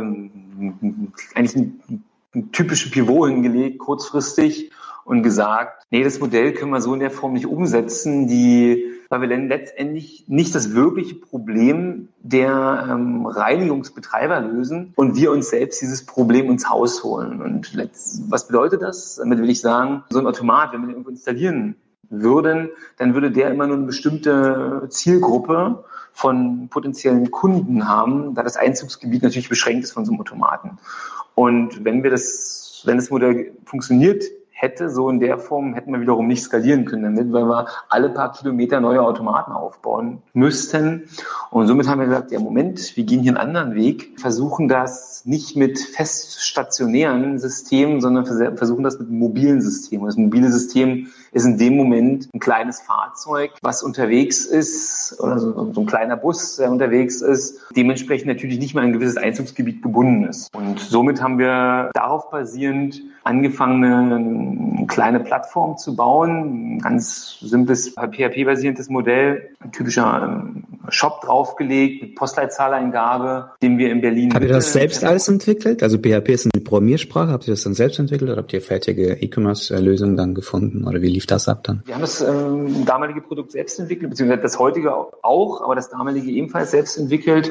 eigentlich 1.35 1.57
einen, 1.57 2.05
einen 2.35 2.53
typischen 2.53 2.91
Pivot 2.91 3.29
hingelegt, 3.29 3.79
kurzfristig 3.79 4.71
und 5.05 5.23
gesagt, 5.23 5.87
nee, 5.91 6.03
das 6.03 6.19
Modell 6.19 6.53
können 6.53 6.73
wir 6.73 6.81
so 6.81 6.95
in 6.95 7.01
der 7.01 7.11
Form 7.11 7.35
nicht 7.35 7.47
umsetzen. 7.47 8.27
Die 8.27 8.95
weil 9.15 9.21
wir 9.21 9.29
dann 9.29 9.49
letztendlich 9.49 10.25
nicht 10.27 10.55
das 10.55 10.75
wirkliche 10.75 11.15
Problem 11.15 12.09
der 12.21 12.89
ähm, 12.91 13.27
Reinigungsbetreiber 13.27 14.41
lösen 14.41 14.93
und 14.97 15.15
wir 15.15 15.31
uns 15.31 15.51
selbst 15.51 15.81
dieses 15.81 16.05
Problem 16.05 16.51
ins 16.51 16.69
Haus 16.69 17.05
holen. 17.05 17.41
Und 17.41 17.79
was 18.29 18.49
bedeutet 18.49 18.83
das? 18.83 19.17
Damit 19.17 19.39
will 19.39 19.51
ich 19.51 19.61
sagen, 19.61 20.03
so 20.11 20.19
ein 20.19 20.27
Automat, 20.27 20.73
wenn 20.73 20.81
wir 20.81 20.87
den 20.87 20.93
irgendwo 20.95 21.11
installieren 21.11 21.77
würden, 22.11 22.71
dann 22.99 23.15
würde 23.15 23.31
der 23.31 23.53
immer 23.53 23.69
nur 23.69 23.77
eine 23.77 23.87
bestimmte 23.87 24.87
Zielgruppe 24.89 25.85
von 26.13 26.69
potenziellen 26.69 27.31
Kunden 27.31 27.89
haben, 27.89 28.35
da 28.35 28.43
das 28.43 28.57
Einzugsgebiet 28.57 29.23
natürlich 29.23 29.49
beschränkt 29.49 29.85
ist 29.85 29.93
von 29.93 30.05
so 30.05 30.13
einem 30.13 30.21
Automaten. 30.21 30.79
Und 31.35 31.85
wenn 31.85 32.03
wir 32.03 32.11
das, 32.11 32.83
wenn 32.85 32.97
das 32.97 33.11
Modell 33.11 33.53
funktioniert 33.65 34.25
hätte, 34.65 34.91
so 34.91 35.09
in 35.09 35.21
der 35.21 35.39
Form, 35.39 35.75
hätten 35.75 35.93
wir 35.93 36.01
wiederum 36.01 36.27
nicht 36.27 36.43
skalieren 36.43 36.85
können 36.85 37.03
damit, 37.03 37.33
weil 37.33 37.45
wir 37.45 37.67
alle 37.89 38.09
paar 38.09 38.33
Kilometer 38.33 38.81
neue 38.81 39.03
Automaten 39.03 39.53
aufbauen 39.53 40.23
müssten. 40.33 41.09
Und 41.51 41.67
somit 41.67 41.87
haben 41.87 42.01
wir 42.01 42.07
gesagt, 42.07 42.33
ja 42.33 42.41
Moment, 42.41 42.97
wir 42.97 43.05
gehen 43.05 43.21
hier 43.21 43.33
einen 43.33 43.49
anderen 43.49 43.75
Weg, 43.75 44.19
versuchen 44.19 44.69
das 44.69 45.23
nicht 45.25 45.57
mit 45.57 45.79
fest 45.79 46.43
stationären 46.43 47.39
Systemen, 47.39 48.01
sondern 48.01 48.27
versuchen 48.57 48.83
das 48.83 48.99
mit 48.99 49.11
mobilen 49.11 49.61
Systemen. 49.61 50.07
Das 50.07 50.17
mobile 50.17 50.51
System 50.51 51.09
ist 51.33 51.45
in 51.45 51.59
dem 51.59 51.77
Moment 51.77 52.29
ein 52.35 52.41
kleines 52.41 52.81
Fahrzeug, 52.81 53.53
was 53.63 53.83
unterwegs 53.83 54.45
ist, 54.47 55.17
oder 55.21 55.39
so, 55.39 55.73
ein 55.77 55.87
kleiner 55.87 56.17
Bus, 56.17 56.57
der 56.57 56.71
unterwegs 56.71 57.21
ist, 57.21 57.61
dementsprechend 57.77 58.29
natürlich 58.29 58.59
nicht 58.59 58.75
mehr 58.75 58.85
ein 58.85 58.93
gewisses 58.93 59.17
Einzugsgebiet 59.17 59.83
gebunden 59.83 60.25
ist. 60.25 60.55
Und 60.55 60.81
somit 60.81 61.23
haben 61.23 61.39
wir 61.39 61.91
darauf 61.95 62.31
basierend 62.31 63.03
angefangen, 63.25 63.85
eine 63.85 64.87
kleine 64.87 65.21
Plattform 65.21 65.77
zu 65.79 65.97
bauen, 65.97 66.77
ein 66.77 66.79
ganz 66.79 67.39
simples 67.41 67.95
PHP-basierendes 67.95 68.91
Modell, 68.91 69.57
typischer 69.73 70.23
ähm, 70.23 70.65
Shop 70.89 71.21
draufgelegt 71.23 72.03
mit 72.03 72.15
Postleitzahleneingabe, 72.15 73.53
den 73.63 73.79
wir 73.79 73.91
in 73.91 74.01
Berlin. 74.01 74.33
Habt 74.35 74.45
ihr 74.45 74.53
das 74.53 74.73
selbst 74.73 75.05
alles 75.05 75.29
entwickelt? 75.29 75.83
Also 75.83 75.99
PHP 75.99 76.29
ist 76.31 76.49
eine 76.53 76.63
Programmiersprache. 76.63 77.31
Habt 77.31 77.47
ihr 77.49 77.53
das 77.53 77.63
dann 77.63 77.75
selbst 77.75 77.99
entwickelt 77.99 78.31
oder 78.31 78.41
habt 78.41 78.53
ihr 78.53 78.61
fertige 78.61 79.15
E-Commerce-Lösungen 79.15 80.17
dann 80.17 80.35
gefunden 80.35 80.87
oder 80.87 81.03
wie 81.03 81.09
lief 81.09 81.27
das 81.27 81.49
ab 81.49 81.65
dann? 81.65 81.83
Wir 81.87 81.95
haben 81.95 82.03
das 82.03 82.21
ähm, 82.21 82.85
damalige 82.85 83.21
Produkt 83.21 83.53
selbst 83.53 83.79
entwickelt, 83.79 84.11
beziehungsweise 84.11 84.43
das 84.43 84.59
heutige 84.59 84.95
auch, 84.95 85.63
aber 85.63 85.75
das 85.75 85.91
damalige 85.91 86.31
ebenfalls 86.31 86.71
selbst 86.71 86.99
entwickelt. 86.99 87.51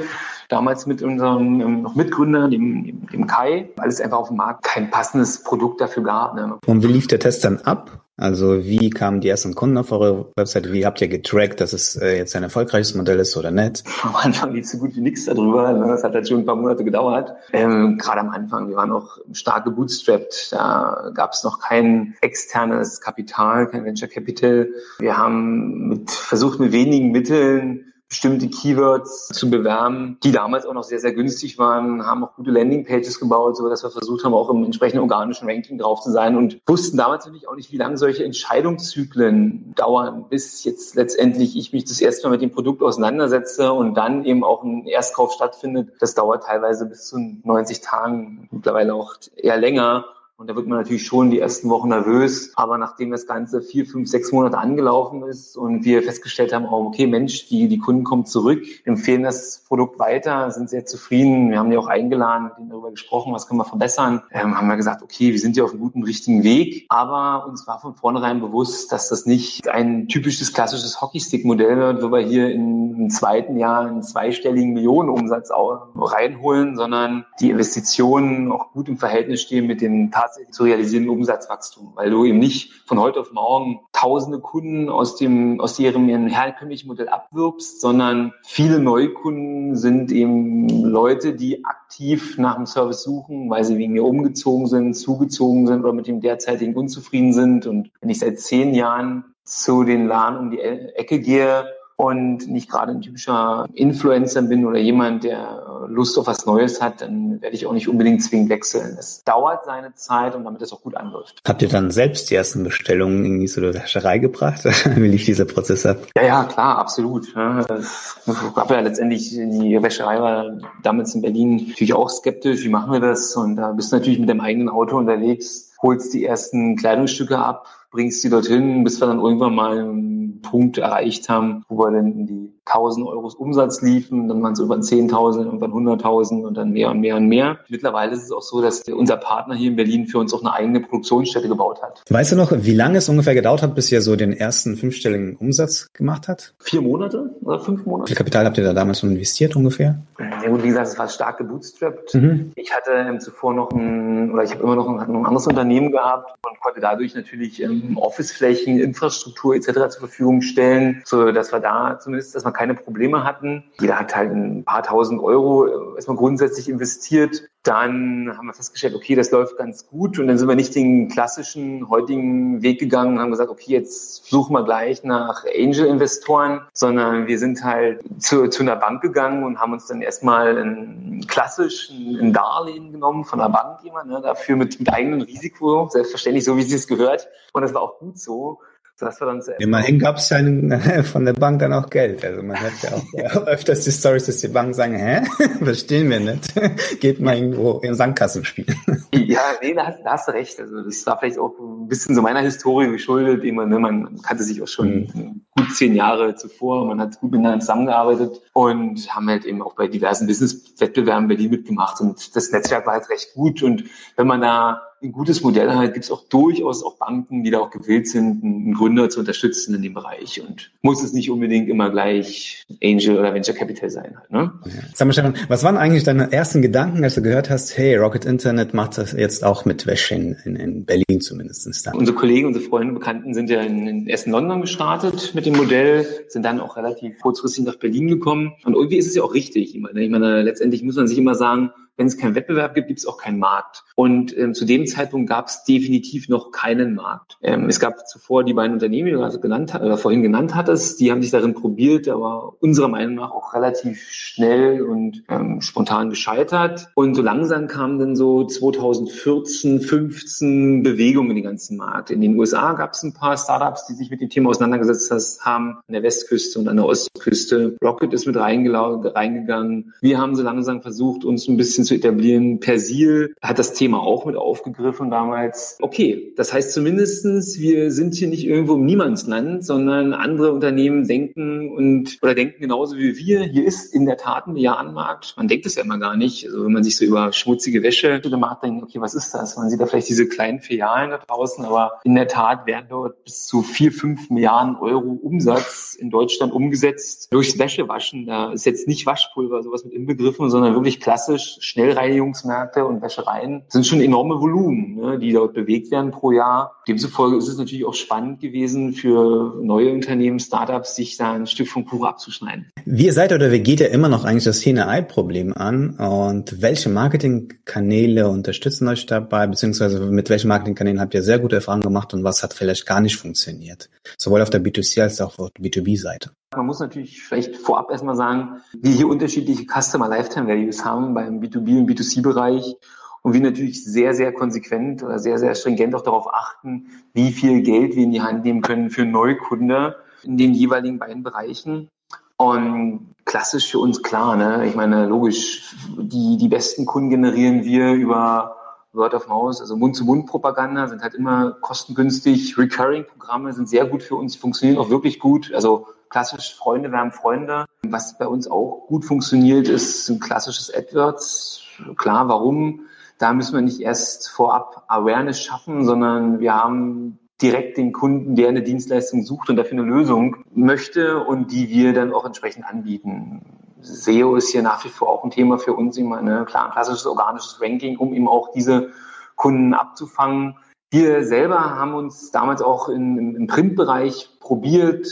Damals 0.49 0.85
mit 0.85 1.01
unserem 1.01 1.61
ähm, 1.61 1.81
noch 1.83 1.95
Mitgründer, 1.95 2.49
dem, 2.49 3.07
dem 3.11 3.27
Kai, 3.27 3.69
weil 3.75 3.89
es 3.89 4.01
einfach 4.01 4.17
auf 4.17 4.27
dem 4.27 4.37
Markt 4.37 4.63
kein 4.63 4.91
passendes 4.91 5.43
Produkt 5.43 5.81
dafür 5.81 6.03
gab. 6.03 6.35
Ne? 6.35 6.57
Und 6.65 6.83
wie 6.83 6.87
lief 6.87 7.07
der 7.07 7.19
Test 7.19 7.43
dann 7.43 7.57
ab? 7.59 8.03
Also 8.23 8.63
wie 8.63 8.89
kamen 8.89 9.19
die 9.19 9.27
ersten 9.27 9.53
Kunden 9.53 9.77
auf 9.77 9.91
eure 9.91 10.31
Webseite? 10.37 10.71
Wie 10.71 10.85
habt 10.85 11.01
ihr 11.01 11.09
getrackt, 11.09 11.59
dass 11.59 11.73
es 11.73 11.97
äh, 11.97 12.15
jetzt 12.15 12.33
ein 12.37 12.43
erfolgreiches 12.43 12.95
Modell 12.95 13.19
ist 13.19 13.35
oder 13.35 13.51
nicht? 13.51 13.83
Am 14.01 14.15
Anfang 14.15 14.53
lief 14.53 14.65
so 14.65 14.77
gut 14.77 14.95
wie 14.95 15.01
nichts 15.01 15.25
darüber. 15.25 15.73
Das 15.73 16.05
hat 16.05 16.13
halt 16.13 16.25
schon 16.25 16.39
ein 16.39 16.45
paar 16.45 16.55
Monate 16.55 16.85
gedauert. 16.85 17.33
Ähm, 17.51 17.97
Gerade 17.97 18.21
am 18.21 18.29
Anfang, 18.29 18.69
wir 18.69 18.77
waren 18.77 18.87
noch 18.87 19.19
stark 19.33 19.65
gebootstrapped. 19.65 20.53
Da 20.53 21.11
gab 21.13 21.33
es 21.33 21.43
noch 21.43 21.59
kein 21.59 22.15
externes 22.21 23.01
Kapital, 23.01 23.67
kein 23.67 23.83
Venture 23.83 24.07
Capital. 24.07 24.69
Wir 24.99 25.17
haben 25.17 25.89
mit, 25.89 26.09
versucht 26.09 26.61
mit 26.61 26.71
wenigen 26.71 27.11
Mitteln 27.11 27.92
bestimmte 28.13 28.47
Keywords 28.47 29.29
zu 29.29 29.49
bewerben, 29.49 30.19
die 30.23 30.31
damals 30.31 30.67
auch 30.67 30.73
noch 30.75 30.83
sehr, 30.83 30.99
sehr 30.99 31.13
günstig 31.13 31.57
waren, 31.57 32.05
haben 32.05 32.23
auch 32.23 32.35
gute 32.35 32.51
Landingpages 32.51 33.19
gebaut, 33.19 33.57
so 33.57 33.67
dass 33.67 33.83
wir 33.83 33.89
versucht 33.89 34.23
haben, 34.23 34.35
auch 34.35 34.51
im 34.51 34.63
entsprechenden 34.63 35.01
organischen 35.01 35.49
Ranking 35.49 35.79
drauf 35.79 36.01
zu 36.01 36.11
sein 36.11 36.37
und 36.37 36.61
wussten 36.67 36.95
damals 36.95 37.25
natürlich 37.25 37.47
auch 37.47 37.55
nicht, 37.55 37.71
wie 37.71 37.77
lange 37.77 37.97
solche 37.97 38.23
Entscheidungszyklen 38.23 39.73
dauern, 39.75 40.25
bis 40.29 40.63
jetzt 40.63 40.93
letztendlich 40.93 41.57
ich 41.57 41.73
mich 41.73 41.85
das 41.85 42.01
erste 42.01 42.27
Mal 42.27 42.33
mit 42.33 42.43
dem 42.43 42.51
Produkt 42.51 42.83
auseinandersetze 42.83 43.73
und 43.73 43.95
dann 43.95 44.25
eben 44.25 44.43
auch 44.43 44.63
ein 44.63 44.85
Erstkauf 44.85 45.33
stattfindet. 45.33 45.93
Das 45.99 46.13
dauert 46.13 46.43
teilweise 46.43 46.85
bis 46.85 47.07
zu 47.07 47.17
90 47.17 47.81
Tagen, 47.81 48.47
mittlerweile 48.51 48.93
auch 48.93 49.15
eher 49.35 49.57
länger. 49.57 50.05
Und 50.43 50.49
da 50.49 50.57
wird 50.57 50.67
man 50.67 50.79
natürlich 50.79 51.05
schon 51.05 51.31
die 51.31 51.39
ersten 51.39 51.69
Wochen 51.69 51.87
nervös. 51.87 52.51
Aber 52.55 52.77
nachdem 52.77 53.11
das 53.11 53.25
Ganze 53.25 53.61
vier, 53.61 53.85
fünf, 53.85 54.09
sechs 54.09 54.33
Monate 54.33 54.57
angelaufen 54.57 55.23
ist 55.23 55.55
und 55.55 55.85
wir 55.85 56.03
festgestellt 56.03 56.51
haben, 56.51 56.65
oh, 56.65 56.87
okay, 56.87 57.07
Mensch, 57.07 57.47
die, 57.47 57.69
die 57.69 57.77
Kunden 57.77 58.03
kommen 58.03 58.25
zurück, 58.25 58.61
empfehlen 58.83 59.23
das 59.23 59.63
Produkt 59.65 59.99
weiter, 59.99 60.51
sind 60.51 60.69
sehr 60.69 60.85
zufrieden. 60.85 61.49
Wir 61.49 61.59
haben 61.59 61.69
die 61.69 61.77
auch 61.77 61.87
eingeladen, 61.87 62.43
mit 62.43 62.57
ihnen 62.59 62.69
darüber 62.71 62.91
gesprochen, 62.91 63.31
was 63.31 63.47
können 63.47 63.61
wir 63.61 63.63
verbessern. 63.63 64.21
Ähm, 64.31 64.57
haben 64.57 64.67
wir 64.67 64.75
gesagt, 64.75 65.01
okay, 65.01 65.31
wir 65.31 65.39
sind 65.39 65.55
ja 65.55 65.63
auf 65.63 65.71
einem 65.71 65.79
guten, 65.79 66.03
richtigen 66.03 66.43
Weg. 66.43 66.87
Aber 66.89 67.47
uns 67.47 67.65
war 67.65 67.79
von 67.79 67.95
vornherein 67.95 68.41
bewusst, 68.41 68.91
dass 68.91 69.07
das 69.07 69.25
nicht 69.25 69.69
ein 69.69 70.09
typisches, 70.09 70.51
klassisches 70.51 71.01
Hockeystick-Modell 71.01 71.77
wird, 71.77 72.03
wo 72.03 72.11
wir 72.11 72.19
hier 72.19 72.51
im 72.51 73.09
zweiten 73.09 73.55
Jahr 73.55 73.85
einen 73.85 74.03
zweistelligen 74.03 74.73
Millionenumsatz 74.73 75.51
reinholen, 75.95 76.75
sondern 76.75 77.23
die 77.39 77.49
Investitionen 77.49 78.51
auch 78.51 78.73
gut 78.73 78.89
im 78.89 78.97
Verhältnis 78.97 79.41
stehen 79.41 79.67
mit 79.67 79.79
den 79.79 80.11
tatsächlich 80.33 80.55
zu 80.55 80.63
realisierenden 80.63 81.15
Umsatzwachstum, 81.15 81.91
weil 81.95 82.09
du 82.09 82.25
eben 82.25 82.39
nicht 82.39 82.73
von 82.87 82.99
heute 82.99 83.19
auf 83.19 83.31
morgen 83.33 83.81
tausende 83.91 84.39
Kunden 84.39 84.89
aus 84.89 85.15
dem, 85.15 85.61
aus 85.61 85.77
ihrem 85.77 86.07
herkömmlichen 86.27 86.87
Modell 86.87 87.09
abwirbst, 87.09 87.81
sondern 87.81 88.33
viele 88.43 88.79
Neukunden 88.79 89.75
sind 89.75 90.11
eben 90.11 90.67
Leute, 90.83 91.33
die 91.33 91.63
aktiv 91.65 92.37
nach 92.39 92.55
dem 92.55 92.65
Service 92.65 93.03
suchen, 93.03 93.49
weil 93.49 93.63
sie 93.63 93.77
wegen 93.77 93.93
mir 93.93 94.03
umgezogen 94.03 94.65
sind, 94.67 94.95
zugezogen 94.95 95.67
sind 95.67 95.81
oder 95.81 95.93
mit 95.93 96.07
dem 96.07 96.19
derzeitigen 96.19 96.75
unzufrieden 96.75 97.33
sind. 97.33 97.67
Und 97.67 97.91
wenn 98.01 98.09
ich 98.09 98.19
seit 98.19 98.39
zehn 98.39 98.73
Jahren 98.73 99.25
zu 99.43 99.83
den 99.83 100.07
Laden 100.07 100.39
um 100.39 100.51
die 100.51 100.59
Ecke 100.59 101.19
gehe, 101.19 101.65
und 101.95 102.49
nicht 102.49 102.71
gerade 102.71 102.91
ein 102.91 103.01
typischer 103.01 103.67
Influencer 103.73 104.41
bin 104.41 104.65
oder 104.65 104.79
jemand, 104.79 105.23
der 105.23 105.72
Lust 105.87 106.17
auf 106.17 106.27
was 106.27 106.45
Neues 106.45 106.81
hat, 106.81 107.01
dann 107.01 107.41
werde 107.41 107.55
ich 107.55 107.65
auch 107.65 107.73
nicht 107.73 107.87
unbedingt 107.87 108.23
zwingend 108.23 108.49
wechseln. 108.49 108.95
Es 108.99 109.23
dauert 109.23 109.65
seine 109.65 109.93
Zeit 109.95 110.35
und 110.35 110.43
damit 110.43 110.61
es 110.61 110.73
auch 110.73 110.81
gut 110.81 110.95
anläuft. 110.95 111.41
Habt 111.47 111.61
ihr 111.61 111.69
dann 111.69 111.91
selbst 111.91 112.29
die 112.29 112.35
ersten 112.35 112.63
Bestellungen 112.63 113.23
irgendwie 113.25 113.47
so 113.47 113.61
Wäscherei 113.61 114.19
gebracht? 114.19 114.63
Wie 114.95 115.07
lief 115.07 115.25
dieser 115.25 115.45
Prozess 115.45 115.85
ab? 115.85 115.97
Ja, 116.15 116.23
ja, 116.23 116.43
klar, 116.45 116.77
absolut. 116.77 117.27
Es 117.27 118.15
gab 118.55 118.69
ja 118.69 118.79
letztendlich, 118.79 119.29
die 119.31 119.79
Wäscherei 119.81 120.19
war 120.19 120.57
damals 120.83 121.15
in 121.15 121.21
Berlin 121.21 121.67
natürlich 121.67 121.93
auch 121.93 122.09
skeptisch. 122.09 122.63
Wie 122.63 122.69
machen 122.69 122.91
wir 122.91 122.99
das? 122.99 123.35
Und 123.35 123.55
da 123.55 123.71
bist 123.71 123.91
du 123.91 123.97
natürlich 123.97 124.19
mit 124.19 124.29
dem 124.29 124.41
eigenen 124.41 124.69
Auto 124.69 124.97
unterwegs, 124.97 125.71
holst 125.81 126.13
die 126.13 126.25
ersten 126.25 126.75
Kleidungsstücke 126.75 127.37
ab, 127.37 127.67
bringst 127.91 128.21
sie 128.21 128.29
dorthin, 128.29 128.83
bis 128.83 128.99
wir 128.99 129.07
dann 129.07 129.19
irgendwann 129.19 129.55
mal 129.55 129.79
einen 129.79 130.41
Punkt 130.41 130.77
erreicht 130.77 131.29
haben, 131.29 131.63
wo 131.67 131.79
wir 131.79 131.91
dann 131.91 132.11
in 132.11 132.27
die 132.27 132.53
1000 132.65 133.05
Euros 133.07 133.35
Umsatz 133.35 133.81
liefen, 133.81 134.27
dann 134.27 134.41
waren 134.41 134.53
es 134.53 134.59
über 134.59 134.75
10.000, 134.75 135.45
irgendwann 135.45 135.71
100.000 135.71 136.43
und 136.45 136.55
dann 136.55 136.71
mehr 136.71 136.89
und 136.91 137.01
mehr 137.01 137.17
und 137.17 137.27
mehr. 137.27 137.57
Mittlerweile 137.69 138.13
ist 138.13 138.23
es 138.23 138.31
auch 138.31 138.41
so, 138.41 138.61
dass 138.61 138.83
unser 138.87 139.17
Partner 139.17 139.55
hier 139.55 139.71
in 139.71 139.75
Berlin 139.75 140.07
für 140.07 140.19
uns 140.19 140.33
auch 140.33 140.41
eine 140.41 140.53
eigene 140.53 140.79
Produktionsstätte 140.79 141.47
gebaut 141.47 141.81
hat. 141.81 142.03
Weißt 142.09 142.31
du 142.31 142.35
noch, 142.35 142.51
wie 142.55 142.73
lange 142.73 142.99
es 142.99 143.09
ungefähr 143.09 143.33
gedauert 143.35 143.61
hat, 143.61 143.75
bis 143.75 143.91
ihr 143.91 144.01
so 144.01 144.15
den 144.15 144.33
ersten 144.33 144.77
fünfstelligen 144.77 145.35
Umsatz 145.35 145.89
gemacht 145.93 146.27
hat? 146.27 146.53
Vier 146.59 146.81
Monate 146.81 147.31
oder 147.41 147.59
fünf 147.59 147.85
Monate. 147.85 148.09
Wie 148.09 148.13
viel 148.13 148.17
Kapital 148.17 148.45
habt 148.45 148.57
ihr 148.57 148.63
da 148.63 148.73
damals 148.73 149.01
schon 149.01 149.11
investiert 149.11 149.55
ungefähr? 149.55 149.99
Ja 150.19 150.49
gut, 150.49 150.63
wie 150.63 150.67
gesagt, 150.67 150.87
es 150.87 150.97
war 150.97 151.07
stark 151.09 151.37
gebootstrapped. 151.37 152.13
Mhm. 152.15 152.51
Ich 152.55 152.73
hatte 152.73 153.17
zuvor 153.19 153.53
noch 153.53 153.71
ein, 153.71 154.31
oder 154.31 154.43
ich 154.43 154.51
habe 154.51 154.63
immer 154.63 154.75
noch 154.75 154.87
ein, 154.87 154.99
ein 154.99 155.25
anderes 155.25 155.47
Unternehmen 155.47 155.91
gehabt 155.91 156.37
und 156.47 156.59
konnte 156.59 156.79
dadurch 156.79 157.15
natürlich 157.15 157.61
ähm, 157.61 157.97
Officeflächen, 157.97 158.79
Infrastruktur 158.79 159.55
etc. 159.55 159.73
zur 159.89 159.99
Verfügung 159.99 160.41
stellen, 160.41 161.01
so 161.05 161.31
dass 161.31 161.51
wir 161.51 161.59
da 161.59 161.99
zumindest, 161.99 162.35
dass 162.35 162.43
man 162.43 162.52
keine 162.53 162.75
Probleme 162.75 163.23
hatten. 163.23 163.63
Jeder 163.79 163.99
hat 163.99 164.15
halt 164.15 164.31
ein 164.31 164.63
paar 164.63 164.83
tausend 164.83 165.21
Euro 165.21 165.65
äh, 165.65 165.95
erstmal 165.95 166.17
grundsätzlich 166.17 166.69
investiert. 166.69 167.43
Dann 167.63 168.33
haben 168.37 168.47
wir 168.47 168.53
festgestellt, 168.53 168.93
okay, 168.93 169.15
das 169.15 169.31
läuft 169.31 169.57
ganz 169.57 169.87
gut. 169.87 170.19
Und 170.19 170.27
dann 170.27 170.37
sind 170.37 170.47
wir 170.47 170.55
nicht 170.55 170.75
den 170.75 171.07
klassischen 171.07 171.89
heutigen 171.89 172.61
Weg 172.61 172.79
gegangen 172.79 173.13
und 173.15 173.19
haben 173.19 173.31
gesagt, 173.31 173.49
okay, 173.49 173.71
jetzt 173.71 174.25
suchen 174.25 174.53
wir 174.53 174.63
gleich 174.63 175.03
nach 175.03 175.45
Angel-Investoren, 175.45 176.61
sondern 176.73 177.27
wir 177.27 177.39
sind 177.39 177.63
halt 177.63 178.01
zu, 178.19 178.49
zu 178.49 178.63
einer 178.63 178.75
Bank 178.75 179.01
gegangen 179.01 179.43
und 179.43 179.59
haben 179.59 179.71
uns 179.71 179.87
dann 179.87 180.01
erstmal 180.01 180.57
ein 180.57 181.25
klassisch 181.27 181.89
ein 181.89 182.33
Darlehen 182.33 182.91
genommen 182.91 183.23
von 183.23 183.39
der 183.39 183.49
Bank 183.49 183.79
jemand, 183.83 184.09
ne, 184.09 184.21
dafür 184.21 184.55
mit, 184.55 184.79
mit 184.79 184.91
eigenem 184.91 185.21
Risiko, 185.21 185.87
selbstverständlich 185.89 186.43
so, 186.43 186.57
wie 186.57 186.63
sie 186.63 186.75
es 186.75 186.87
gehört. 186.87 187.27
Und 187.53 187.61
das 187.61 187.73
war 187.73 187.81
auch 187.81 187.99
gut 187.99 188.19
so. 188.19 188.59
Das 188.99 189.19
war 189.21 189.27
dann 189.27 189.41
sehr 189.41 189.59
Immerhin 189.59 189.97
gab 189.97 190.17
es 190.17 190.29
ja 190.29 190.37
von 191.03 191.25
der 191.25 191.33
Bank 191.33 191.59
dann 191.59 191.73
auch 191.73 191.89
Geld. 191.89 192.23
Also 192.23 192.43
man 192.43 192.61
hört 192.61 192.73
ja 192.83 193.31
auch 193.41 193.47
öfters 193.47 193.83
die 193.83 193.91
Stories, 193.91 194.27
dass 194.27 194.37
die 194.37 194.49
Banken 194.49 194.73
sagen, 194.73 194.95
hä, 194.95 195.23
verstehen 195.63 196.09
wir 196.09 196.19
nicht. 196.19 196.53
Geht 196.99 197.19
mal 197.19 197.35
irgendwo 197.35 197.79
in 197.79 197.95
Sandkassen 197.95 198.45
spielen. 198.45 198.75
Ja, 199.11 199.41
nee, 199.61 199.73
da 199.73 199.87
hast, 199.87 200.03
da 200.03 200.11
hast, 200.11 200.27
du 200.27 200.33
recht. 200.33 200.59
Also 200.59 200.83
das 200.83 201.05
war 201.07 201.17
vielleicht 201.17 201.39
auch 201.39 201.53
ein 201.59 201.87
bisschen 201.87 202.13
so 202.13 202.21
meiner 202.21 202.41
Historie 202.41 202.91
geschuldet. 202.91 203.43
Immer, 203.43 203.65
ne, 203.65 203.79
man 203.79 204.21
kannte 204.21 204.43
sich 204.43 204.61
auch 204.61 204.67
schon 204.67 205.09
mhm. 205.13 205.45
gut 205.57 205.75
zehn 205.75 205.95
Jahre 205.95 206.35
zuvor. 206.35 206.85
Man 206.85 207.01
hat 207.01 207.19
gut 207.19 207.31
miteinander 207.31 207.61
zusammengearbeitet 207.61 208.41
und 208.53 209.13
haben 209.13 209.27
halt 209.27 209.45
eben 209.45 209.63
auch 209.63 209.73
bei 209.73 209.87
diversen 209.87 210.27
Business-Wettbewerben 210.27 211.27
Berlin 211.27 211.49
mitgemacht. 211.49 211.99
Und 211.99 212.35
das 212.35 212.51
Netzwerk 212.51 212.85
war 212.85 212.93
halt 212.93 213.09
recht 213.09 213.33
gut. 213.33 213.63
Und 213.63 213.85
wenn 214.15 214.27
man 214.27 214.41
da 214.41 214.83
ein 215.03 215.11
gutes 215.11 215.43
Modell 215.43 215.69
halt, 215.71 215.93
gibt 215.93 216.05
es 216.05 216.11
auch 216.11 216.23
durchaus 216.23 216.83
auch 216.83 216.97
Banken, 216.97 217.43
die 217.43 217.51
da 217.51 217.59
auch 217.59 217.69
gewillt 217.69 218.07
sind, 218.07 218.43
einen 218.43 218.73
Gründer 218.73 219.09
zu 219.09 219.19
unterstützen 219.19 219.75
in 219.75 219.81
dem 219.81 219.93
Bereich 219.93 220.41
und 220.41 220.71
muss 220.81 221.03
es 221.03 221.13
nicht 221.13 221.29
unbedingt 221.29 221.69
immer 221.69 221.89
gleich 221.89 222.65
Angel 222.83 223.19
oder 223.19 223.33
Venture 223.33 223.55
Capital 223.55 223.89
sein 223.89 224.15
halt, 224.17 224.31
ne? 224.31 224.53
Sag 224.93 225.07
mal, 225.07 225.13
Stefan, 225.13 225.35
was 225.47 225.63
waren 225.63 225.77
eigentlich 225.77 226.03
deine 226.03 226.31
ersten 226.31 226.61
Gedanken, 226.61 227.03
als 227.03 227.15
du 227.15 227.21
gehört 227.21 227.49
hast, 227.49 227.77
hey, 227.77 227.95
Rocket 227.97 228.25
Internet 228.25 228.73
macht 228.73 228.97
das 228.97 229.11
jetzt 229.11 229.43
auch 229.43 229.65
mit 229.65 229.85
Wäsche 229.85 230.15
in, 230.15 230.35
in, 230.45 230.55
in 230.55 230.85
Berlin 230.85 231.21
zumindest 231.21 231.85
dann? 231.85 231.95
Unsere 231.95 232.15
Kollegen, 232.15 232.47
unsere 232.47 232.65
Freunde, 232.65 232.93
Bekannten 232.93 233.33
sind 233.33 233.49
ja 233.49 233.61
in, 233.61 233.87
in 233.87 234.07
erst 234.07 234.25
in 234.25 234.31
London 234.31 234.61
gestartet 234.61 235.33
mit 235.35 235.45
dem 235.45 235.55
Modell, 235.55 236.05
sind 236.27 236.43
dann 236.43 236.59
auch 236.59 236.77
relativ 236.77 237.19
kurzfristig 237.19 237.65
nach 237.65 237.75
Berlin 237.75 238.07
gekommen 238.07 238.53
und 238.63 238.73
irgendwie 238.73 238.97
ist 238.97 239.07
es 239.07 239.15
ja 239.15 239.23
auch 239.23 239.33
richtig. 239.33 239.75
Ich 239.75 239.81
meine, 239.81 240.01
ich 240.01 240.09
meine 240.09 240.41
letztendlich 240.41 240.83
muss 240.83 240.95
man 240.95 241.07
sich 241.07 241.17
immer 241.17 241.35
sagen, 241.35 241.71
wenn 241.97 242.07
es 242.07 242.17
keinen 242.17 242.35
Wettbewerb 242.35 242.73
gibt, 242.73 242.87
gibt 242.87 242.99
es 242.99 243.05
auch 243.05 243.17
keinen 243.17 243.39
Markt. 243.39 243.83
Und 243.95 244.35
ähm, 244.37 244.53
zu 244.53 244.65
dem 244.65 244.87
Zeitpunkt 244.87 245.29
gab 245.29 245.47
es 245.47 245.63
definitiv 245.63 246.27
noch 246.29 246.51
keinen 246.51 246.95
Markt. 246.95 247.37
Ähm, 247.41 247.69
es 247.69 247.79
gab 247.79 248.07
zuvor 248.07 248.43
die 248.43 248.53
beiden 248.53 248.73
Unternehmen, 248.73 249.07
die 249.07 249.11
du 249.11 249.21
also 249.21 249.39
genannt, 249.39 249.75
oder 249.75 249.97
vorhin 249.97 250.23
genannt 250.23 250.55
hattest, 250.55 250.99
die 250.99 251.11
haben 251.11 251.21
sich 251.21 251.31
darin 251.31 251.53
probiert, 251.53 252.07
aber 252.07 252.53
unserer 252.61 252.87
Meinung 252.87 253.15
nach 253.15 253.31
auch 253.31 253.53
relativ 253.53 254.01
schnell 254.09 254.81
und 254.81 255.23
ähm, 255.29 255.61
spontan 255.61 256.09
gescheitert. 256.09 256.89
Und 256.95 257.15
so 257.15 257.21
langsam 257.21 257.67
kamen 257.67 257.99
dann 257.99 258.15
so 258.15 258.45
2014, 258.45 259.81
15 259.81 260.83
Bewegungen 260.83 261.31
in 261.31 261.35
den 261.37 261.45
ganzen 261.45 261.77
Markt. 261.77 262.09
In 262.09 262.21
den 262.21 262.37
USA 262.37 262.73
gab 262.73 262.93
es 262.93 263.03
ein 263.03 263.13
paar 263.13 263.37
Startups, 263.37 263.85
die 263.87 263.93
sich 263.93 264.09
mit 264.09 264.21
dem 264.21 264.29
Thema 264.29 264.49
auseinandergesetzt 264.49 265.43
haben, 265.45 265.77
an 265.87 265.93
der 265.93 266.03
Westküste 266.03 266.59
und 266.59 266.67
an 266.67 266.77
der 266.77 266.85
Ostküste. 266.85 267.77
Rocket 267.83 268.13
ist 268.13 268.25
mit 268.25 268.35
reingegangen. 268.35 269.93
Wir 270.01 270.17
haben 270.19 270.35
so 270.35 270.43
langsam 270.43 270.81
versucht, 270.81 271.23
uns 271.23 271.47
ein 271.47 271.57
bisschen 271.57 271.82
zu 271.83 271.95
etablieren. 271.95 272.59
Persil 272.59 273.35
hat 273.41 273.59
das 273.59 273.73
Thema 273.73 274.01
auch 274.01 274.25
mit 274.25 274.35
aufgegriffen 274.35 275.09
damals. 275.09 275.77
Okay, 275.81 276.33
das 276.35 276.53
heißt 276.53 276.73
zumindestens, 276.73 277.59
wir 277.59 277.91
sind 277.91 278.15
hier 278.15 278.27
nicht 278.27 278.45
irgendwo 278.45 278.75
im 278.75 278.85
Niemandsland, 278.85 279.65
sondern 279.65 280.13
andere 280.13 280.51
Unternehmen 280.51 281.07
denken 281.07 281.71
und 281.71 282.17
oder 282.21 282.35
denken 282.35 282.61
genauso 282.61 282.97
wie 282.97 283.17
wir. 283.17 283.43
Hier 283.43 283.65
ist 283.65 283.93
in 283.93 284.05
der 284.05 284.17
Tat 284.17 284.47
ein 284.47 284.53
Milliardenmarkt. 284.53 285.35
Man 285.37 285.47
denkt 285.47 285.65
es 285.65 285.75
ja 285.75 285.83
immer 285.83 285.97
gar 285.97 286.15
nicht. 286.15 286.45
Also 286.45 286.65
wenn 286.65 286.71
man 286.71 286.83
sich 286.83 286.97
so 286.97 287.05
über 287.05 287.31
schmutzige 287.33 287.83
Wäsche 287.83 288.21
macht, 288.37 288.63
denkt, 288.63 288.83
okay, 288.83 288.99
was 288.99 289.13
ist 289.13 289.33
das? 289.33 289.57
Man 289.57 289.69
sieht 289.69 289.79
da 289.79 289.85
vielleicht 289.85 290.09
diese 290.09 290.27
kleinen 290.27 290.59
Filialen 290.59 291.11
da 291.11 291.17
draußen, 291.17 291.63
aber 291.65 291.99
in 292.03 292.15
der 292.15 292.27
Tat 292.27 292.65
werden 292.65 292.85
dort 292.89 293.23
bis 293.23 293.45
zu 293.45 293.61
vier, 293.61 293.91
fünf 293.91 294.29
Milliarden 294.29 294.75
Euro 294.75 295.19
Umsatz 295.21 295.95
in 295.99 296.09
Deutschland 296.09 296.53
umgesetzt 296.53 297.31
durchs 297.31 297.57
Wäschewaschen. 297.57 298.25
Da 298.25 298.51
ist 298.51 298.65
jetzt 298.65 298.87
nicht 298.87 299.05
Waschpulver 299.05 299.63
sowas 299.63 299.83
mit 299.85 299.93
inbegriffen, 299.93 300.49
sondern 300.49 300.73
wirklich 300.73 300.99
klassisch 300.99 301.57
Schnellreinigungsmärkte 301.73 302.85
und 302.85 303.01
Wäschereien 303.01 303.63
sind 303.67 303.87
schon 303.87 303.99
enorme 303.99 304.39
Volumen, 304.39 304.95
ne, 304.95 305.19
die 305.19 305.33
dort 305.33 305.53
bewegt 305.53 305.89
werden 305.89 306.11
pro 306.11 306.31
Jahr. 306.31 306.75
Demzufolge 306.87 307.35
ist 307.37 307.47
es 307.47 307.57
natürlich 307.57 307.85
auch 307.85 307.95
spannend 307.95 308.41
gewesen 308.41 308.93
für 308.93 309.55
neue 309.59 309.91
Unternehmen, 309.91 310.39
Startups, 310.39 310.95
sich 310.95 311.17
da 311.17 311.33
ein 311.33 311.47
Stück 311.47 311.67
vom 311.67 311.85
Kuchen 311.85 312.05
abzuschneiden. 312.05 312.71
Wie 312.85 313.05
ihr 313.05 313.13
seid 313.13 313.33
oder 313.33 313.51
wie 313.51 313.61
geht 313.61 313.79
ihr 313.79 313.89
immer 313.89 314.07
noch 314.07 314.23
eigentlich 314.23 314.43
das 314.43 314.63
Henne-Ei-Problem 314.63 315.53
an 315.53 315.97
und 315.97 316.61
welche 316.61 316.89
Marketingkanäle 316.89 318.27
unterstützen 318.27 318.87
euch 318.87 319.07
dabei, 319.07 319.47
beziehungsweise 319.47 319.99
mit 319.99 320.29
welchen 320.29 320.49
Marketingkanälen 320.49 321.01
habt 321.01 321.15
ihr 321.15 321.23
sehr 321.23 321.39
gute 321.39 321.55
Erfahrungen 321.55 321.83
gemacht 321.83 322.13
und 322.13 322.23
was 322.23 322.43
hat 322.43 322.53
vielleicht 322.53 322.85
gar 322.85 323.01
nicht 323.01 323.17
funktioniert? 323.17 323.89
Sowohl 324.19 324.43
auf 324.43 324.51
der 324.51 324.63
B2C 324.63 325.01
als 325.01 325.21
auch 325.21 325.39
auf 325.39 325.49
der 325.57 325.65
B2B-Seite. 325.65 326.31
Man 326.55 326.65
muss 326.65 326.79
natürlich 326.79 327.23
vielleicht 327.23 327.55
vorab 327.57 327.91
erstmal 327.91 328.15
sagen, 328.15 328.61
wie 328.79 328.91
hier 328.91 329.07
unterschiedliche 329.07 329.65
Customer 329.65 330.07
Lifetime 330.07 330.47
Values 330.47 330.83
haben 330.85 331.13
beim 331.13 331.39
B2B 331.39 331.79
und 331.79 331.89
B2C-Bereich 331.89 332.77
und 333.23 333.33
wir 333.33 333.41
natürlich 333.41 333.83
sehr, 333.85 334.13
sehr 334.13 334.33
konsequent 334.33 335.01
oder 335.01 335.17
sehr, 335.17 335.39
sehr 335.39 335.55
stringent 335.55 335.95
auch 335.95 336.01
darauf 336.01 336.31
achten, 336.31 336.87
wie 337.13 337.31
viel 337.31 337.61
Geld 337.61 337.95
wir 337.95 338.03
in 338.03 338.11
die 338.11 338.21
Hand 338.21 338.43
nehmen 338.43 338.61
können 338.61 338.89
für 338.89 339.05
Neukunde 339.05 339.95
in 340.23 340.37
den 340.37 340.53
jeweiligen 340.53 340.99
beiden 340.99 341.23
Bereichen. 341.23 341.89
Und 342.35 343.15
klassisch 343.25 343.71
für 343.71 343.79
uns 343.79 344.03
klar, 344.03 344.35
ne? 344.35 344.67
Ich 344.67 344.75
meine, 344.75 345.05
logisch, 345.05 345.75
die, 345.97 346.37
die 346.37 346.47
besten 346.49 346.85
Kunden 346.85 347.09
generieren 347.09 347.63
wir 347.63 347.93
über 347.93 348.57
Word 348.91 349.13
of 349.13 349.27
Mouth, 349.27 349.61
also 349.61 349.77
Mund-zu-Mund-Propaganda 349.77 350.87
sind 350.87 351.01
halt 351.01 351.15
immer 351.15 351.51
kostengünstig. 351.61 352.57
Recurring-Programme 352.57 353.53
sind 353.53 353.69
sehr 353.69 353.85
gut 353.85 354.03
für 354.03 354.15
uns, 354.15 354.35
funktionieren 354.35 354.77
auch 354.77 354.89
wirklich 354.89 355.19
gut. 355.19 355.53
Also 355.53 355.87
klassisch 356.13 356.55
Freunde 356.55 356.91
werden 356.91 357.11
Freunde. 357.11 357.65
Was 357.81 358.19
bei 358.19 358.27
uns 358.27 358.47
auch 358.47 358.85
gut 358.87 359.03
funktioniert, 359.03 359.67
ist 359.67 360.07
ein 360.09 360.19
klassisches 360.19 360.71
AdWords. 360.71 361.63
Klar, 361.97 362.27
warum? 362.27 362.81
Da 363.17 363.33
müssen 363.33 363.55
wir 363.55 363.61
nicht 363.61 363.81
erst 363.81 364.29
vorab 364.29 364.83
Awareness 364.89 365.41
schaffen, 365.41 365.85
sondern 365.85 366.39
wir 366.39 366.53
haben 366.53 367.17
direkt 367.41 367.77
den 367.77 367.93
Kunden, 367.93 368.35
der 368.35 368.49
eine 368.49 368.61
Dienstleistung 368.61 369.23
sucht 369.23 369.49
und 369.49 369.55
dafür 369.55 369.79
eine 369.79 369.89
Lösung 369.89 370.37
möchte 370.53 371.23
und 371.23 371.51
die 371.51 371.69
wir 371.69 371.93
dann 371.93 372.13
auch 372.13 372.25
entsprechend 372.25 372.65
anbieten. 372.65 373.41
SEO 373.81 374.35
ist 374.35 374.51
hier 374.51 374.61
nach 374.61 374.85
wie 374.85 374.89
vor 374.89 375.09
auch 375.09 375.23
ein 375.23 375.31
Thema 375.31 375.57
für 375.57 375.73
uns, 375.73 375.97
immer 375.97 376.19
eine 376.19 376.45
klar, 376.45 376.65
ein 376.65 376.71
klassisches 376.71 377.07
organisches 377.07 377.59
Ranking, 377.59 377.97
um 377.97 378.13
eben 378.13 378.27
auch 378.27 378.51
diese 378.51 378.91
Kunden 379.35 379.73
abzufangen. 379.73 380.57
Wir 380.91 381.25
selber 381.25 381.75
haben 381.75 381.95
uns 381.95 382.29
damals 382.29 382.61
auch 382.61 382.87
in, 382.87 383.35
im 383.35 383.47
Printbereich 383.47 384.29
probiert, 384.39 385.07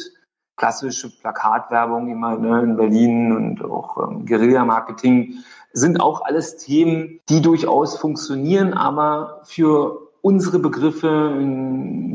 klassische 0.62 1.10
Plakatwerbung 1.10 2.08
immer 2.08 2.38
ne, 2.38 2.62
in 2.62 2.78
Berlin 2.78 3.32
und 3.32 3.65
auch 3.65 3.97
ähm, 3.97 4.28
Guerilla-Marketing 4.28 5.39
sind 5.74 6.00
auch 6.00 6.21
alles 6.21 6.58
Themen, 6.58 7.19
die 7.30 7.41
durchaus 7.41 7.97
funktionieren, 7.97 8.76
aber 8.76 9.41
für 9.43 10.10
unsere 10.21 10.60
Begriffe 10.60 11.36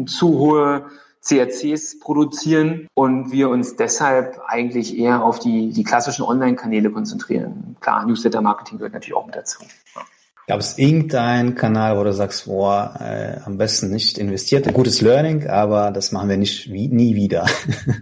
zu 0.07 0.39
hohe 0.39 0.85
CRCs 1.23 1.99
produzieren 1.99 2.87
und 2.95 3.33
wir 3.33 3.49
uns 3.49 3.75
deshalb 3.75 4.41
eigentlich 4.47 4.97
eher 4.97 5.25
auf 5.25 5.41
die, 5.41 5.73
die 5.73 5.83
klassischen 5.83 6.25
Online-Kanäle 6.25 6.93
konzentrieren. 6.93 7.75
Klar, 7.81 8.07
Newsletter-Marketing 8.07 8.79
gehört 8.79 8.93
natürlich 8.93 9.17
auch 9.17 9.27
mit 9.27 9.35
dazu. 9.35 9.65
Ja. 9.97 10.03
Gab 10.49 10.61
es 10.61 10.79
irgendeinen 10.79 11.57
Kanal, 11.57 11.99
wo 11.99 12.05
du 12.05 12.13
sagst, 12.13 12.47
boah, 12.47 12.95
äh, 13.01 13.41
am 13.45 13.59
besten 13.59 13.91
nicht 13.91 14.17
investiert? 14.17 14.73
Gutes 14.73 15.01
Learning, 15.01 15.49
aber 15.49 15.91
das 15.91 16.13
machen 16.13 16.29
wir 16.29 16.37
nicht 16.37 16.73
wie, 16.73 16.87
nie 16.87 17.17
wieder. 17.17 17.47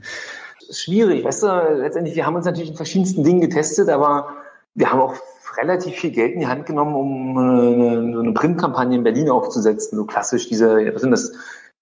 Schwierig, 0.71 1.25
weißt 1.25 1.43
du, 1.43 1.47
letztendlich, 1.81 2.17
wir 2.17 2.27
haben 2.27 2.35
uns 2.37 2.45
natürlich 2.45 2.71
in 2.71 2.77
verschiedensten 2.77 3.25
Dingen 3.25 3.41
getestet, 3.41 3.89
aber 3.89 4.29
wir 4.75 4.91
haben 4.91 5.01
auch 5.01 5.15
relativ 5.57 5.95
viel 5.95 6.11
Geld 6.11 6.35
in 6.35 6.41
die 6.41 6.47
Hand 6.47 6.67
genommen, 6.67 6.95
um 6.95 7.39
eine, 7.39 8.13
so 8.13 8.21
eine 8.21 8.33
Printkampagne 8.33 8.97
in 8.97 9.05
Berlin 9.05 9.31
aufzusetzen, 9.31 9.97
so 9.97 10.05
klassisch 10.05 10.47
diese, 10.49 10.93
was 10.93 11.01
sind 11.01 11.13
das, 11.13 11.33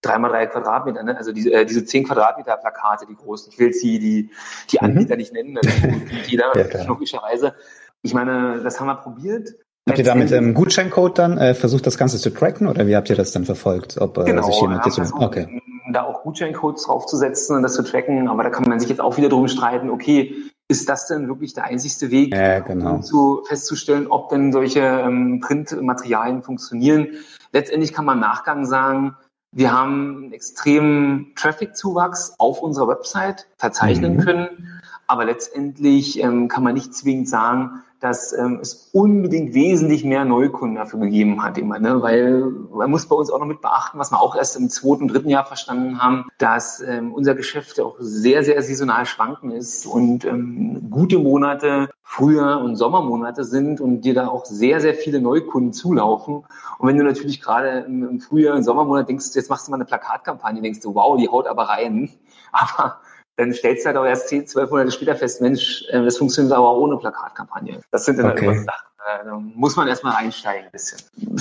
dreimal 0.00 0.30
drei 0.30 0.46
Quadratmeter, 0.46 1.02
ne? 1.02 1.16
also 1.16 1.32
diese, 1.32 1.52
äh, 1.52 1.64
diese 1.64 1.84
zehn 1.84 2.04
Quadratmeter 2.04 2.56
Plakate, 2.56 3.06
die 3.06 3.16
großen. 3.16 3.52
Ich 3.52 3.58
will 3.58 3.68
jetzt 3.68 3.82
die, 3.82 3.98
die, 3.98 4.30
die. 4.70 4.80
Anbieter 4.80 5.14
mhm. 5.14 5.18
nicht 5.18 5.32
nennen, 5.32 5.58
das 5.60 5.72
jeder, 6.26 6.52
ja, 6.56 6.84
logischerweise. 6.84 7.54
Ich 8.02 8.14
meine, 8.14 8.60
das 8.62 8.78
haben 8.78 8.88
wir 8.88 8.96
probiert. 8.96 9.54
Habt 9.88 9.98
ihr 9.98 10.04
da 10.04 10.14
mit 10.14 10.32
einem 10.32 10.54
Gutscheincode 10.54 11.18
dann 11.18 11.38
äh, 11.38 11.54
versucht, 11.54 11.86
das 11.86 11.98
Ganze 11.98 12.18
zu 12.18 12.30
tracken 12.30 12.68
oder 12.68 12.86
wie 12.86 12.94
habt 12.94 13.10
ihr 13.10 13.16
das 13.16 13.32
dann 13.32 13.44
verfolgt? 13.44 14.00
Ob 14.00 14.16
äh, 14.18 14.24
genau, 14.24 14.42
sich 14.42 14.60
jemand 14.60 14.82
versucht, 14.82 15.20
okay. 15.20 15.60
da 15.92 16.04
auch 16.04 16.22
Gutscheincodes 16.22 16.84
draufzusetzen 16.84 17.56
und 17.56 17.62
das 17.64 17.74
zu 17.74 17.82
tracken, 17.82 18.28
aber 18.28 18.44
da 18.44 18.50
kann 18.50 18.64
man 18.68 18.78
sich 18.78 18.88
jetzt 18.88 19.00
auch 19.00 19.16
wieder 19.16 19.28
drum 19.28 19.48
streiten, 19.48 19.90
okay, 19.90 20.36
ist 20.68 20.88
das 20.88 21.08
denn 21.08 21.26
wirklich 21.26 21.54
der 21.54 21.64
einzigste 21.64 22.12
Weg, 22.12 22.32
ja, 22.32 22.60
genau. 22.60 22.94
um 22.94 23.02
zu 23.02 23.42
festzustellen, 23.48 24.06
ob 24.06 24.28
denn 24.28 24.52
solche 24.52 24.80
ähm, 24.80 25.40
Printmaterialien 25.40 26.42
funktionieren? 26.42 27.08
Letztendlich 27.52 27.92
kann 27.92 28.04
man 28.04 28.18
im 28.18 28.20
Nachgang 28.20 28.64
sagen, 28.64 29.16
wir 29.54 29.72
haben 29.72 30.16
einen 30.16 30.32
extremen 30.32 31.32
Traffic-Zuwachs 31.34 32.36
auf 32.38 32.62
unserer 32.62 32.88
Website 32.88 33.48
verzeichnen 33.58 34.16
mhm. 34.16 34.20
können, 34.20 34.80
aber 35.08 35.24
letztendlich 35.24 36.22
ähm, 36.22 36.46
kann 36.48 36.62
man 36.62 36.74
nicht 36.74 36.94
zwingend 36.94 37.28
sagen, 37.28 37.82
dass 38.02 38.32
ähm, 38.32 38.58
es 38.60 38.90
unbedingt 38.92 39.54
wesentlich 39.54 40.04
mehr 40.04 40.24
Neukunden 40.24 40.74
dafür 40.74 40.98
gegeben 40.98 41.42
hat, 41.42 41.56
immer, 41.56 41.78
ne? 41.78 42.02
weil 42.02 42.40
man 42.72 42.90
muss 42.90 43.06
bei 43.06 43.14
uns 43.14 43.30
auch 43.30 43.38
noch 43.38 43.46
mit 43.46 43.60
beachten, 43.60 43.98
was 43.98 44.10
wir 44.10 44.20
auch 44.20 44.34
erst 44.34 44.56
im 44.56 44.68
zweiten, 44.68 45.06
dritten 45.06 45.28
Jahr 45.28 45.44
verstanden 45.44 46.02
haben, 46.02 46.26
dass 46.38 46.80
ähm, 46.80 47.12
unser 47.14 47.36
Geschäft 47.36 47.78
auch 47.80 47.94
sehr, 48.00 48.42
sehr 48.42 48.60
saisonal 48.60 49.06
schwanken 49.06 49.52
ist 49.52 49.86
und 49.86 50.24
ähm, 50.24 50.90
gute 50.90 51.20
Monate 51.20 51.90
Frühjahr- 52.02 52.62
und 52.62 52.76
Sommermonate 52.76 53.44
sind 53.44 53.80
und 53.80 54.02
dir 54.02 54.14
da 54.14 54.28
auch 54.28 54.44
sehr, 54.44 54.80
sehr 54.80 54.94
viele 54.94 55.20
Neukunden 55.20 55.72
zulaufen. 55.72 56.44
Und 56.78 56.88
wenn 56.88 56.98
du 56.98 57.04
natürlich 57.04 57.40
gerade 57.40 57.84
im, 57.86 58.06
im 58.06 58.20
Frühjahr- 58.20 58.56
und 58.56 58.64
Sommermonat 58.64 59.08
denkst, 59.08 59.26
jetzt 59.34 59.48
machst 59.48 59.66
du 59.66 59.70
mal 59.70 59.76
eine 59.76 59.86
Plakatkampagne, 59.86 60.60
denkst 60.60 60.80
du, 60.80 60.94
wow, 60.94 61.16
die 61.16 61.28
haut 61.28 61.46
aber 61.46 61.68
rein. 61.68 62.10
Aber 62.52 63.00
dann 63.42 63.52
stellst 63.52 63.84
du 63.84 63.88
halt 63.88 63.96
auch 63.96 64.04
erst 64.04 64.28
10, 64.28 64.46
12 64.46 64.70
Monate 64.70 64.90
später 64.90 65.16
fest, 65.16 65.40
Mensch, 65.40 65.84
äh, 65.90 66.02
das 66.02 66.18
funktioniert 66.18 66.54
aber 66.54 66.68
auch 66.68 66.78
ohne 66.78 66.96
Plakatkampagne. 66.96 67.80
Das 67.90 68.04
sind 68.04 68.18
dann 68.18 68.26
halt 68.26 68.38
okay. 68.38 68.46
immer 68.46 68.54
Sachen. 68.54 68.86
Äh, 69.04 69.24
da 69.24 69.38
muss 69.54 69.76
man 69.76 69.88
erstmal 69.88 70.14
einsteigen 70.16 70.66
ein 70.66 70.72
bisschen. 70.72 71.00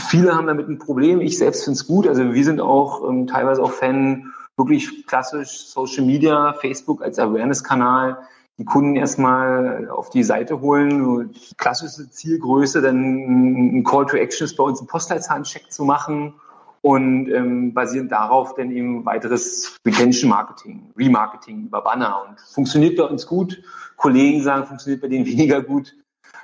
Viele 0.10 0.36
haben 0.36 0.48
damit 0.48 0.68
ein 0.68 0.80
Problem. 0.80 1.22
Ich 1.22 1.38
selbst 1.38 1.64
finde 1.64 1.76
es 1.76 1.88
gut. 1.88 2.08
Also 2.08 2.34
wir 2.34 2.44
sind 2.44 2.60
auch 2.60 3.08
ähm, 3.08 3.28
teilweise 3.28 3.62
auch 3.62 3.72
Fan 3.72 4.34
wirklich 4.58 5.06
klassisch 5.08 5.68
Social 5.68 6.06
Media, 6.06 6.54
Facebook 6.54 7.02
als 7.04 7.20
Awareness-Kanal 7.20 8.18
die 8.62 8.66
Kunden 8.66 8.96
erstmal 8.96 9.90
auf 9.90 10.12
die 10.12 10.24
Seite 10.24 10.62
holen, 10.62 11.34
klassische 11.58 12.10
Zielgröße, 12.12 12.82
dann 12.82 13.80
ein 13.80 13.84
Call 13.84 14.06
to 14.06 14.18
Action 14.18 14.46
ist 14.46 14.56
bei 14.56 14.64
uns 14.64 14.80
ein 14.80 14.86
Postleitzahlencheck 14.86 15.72
zu 15.72 15.84
machen 15.84 16.36
und 16.82 17.30
ähm, 17.30 17.74
basierend 17.74 18.12
darauf 18.12 18.56
dann 18.56 18.72
eben 18.72 19.06
weiteres 19.06 19.78
Retention 19.86 20.30
Marketing, 20.30 20.92
Remarketing 20.98 21.66
über 21.66 21.82
Banner 21.82 22.24
und 22.28 22.40
funktioniert 22.40 22.98
bei 22.98 23.04
uns 23.04 23.28
gut. 23.28 23.62
Kollegen 23.98 24.42
sagen, 24.42 24.66
funktioniert 24.66 25.02
bei 25.02 25.08
denen 25.08 25.26
weniger 25.28 25.62
gut. 25.62 25.94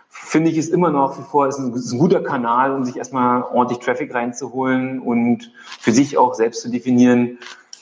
Finde 0.10 0.50
ich, 0.50 0.58
ist 0.58 0.74
immer 0.74 0.90
noch 0.90 1.18
wie 1.18 1.24
vor, 1.24 1.48
ist 1.48 1.58
ein, 1.58 1.74
ist 1.74 1.92
ein 1.92 2.00
guter 2.00 2.24
Kanal, 2.24 2.72
um 2.72 2.86
sich 2.86 2.98
erstmal 2.98 3.44
ordentlich 3.44 3.80
Traffic 3.80 4.14
reinzuholen 4.14 5.00
und 5.00 5.52
für 5.80 5.92
sich 5.92 6.18
auch 6.18 6.34
selbst 6.34 6.62
zu 6.62 6.70
definieren, 6.70 7.38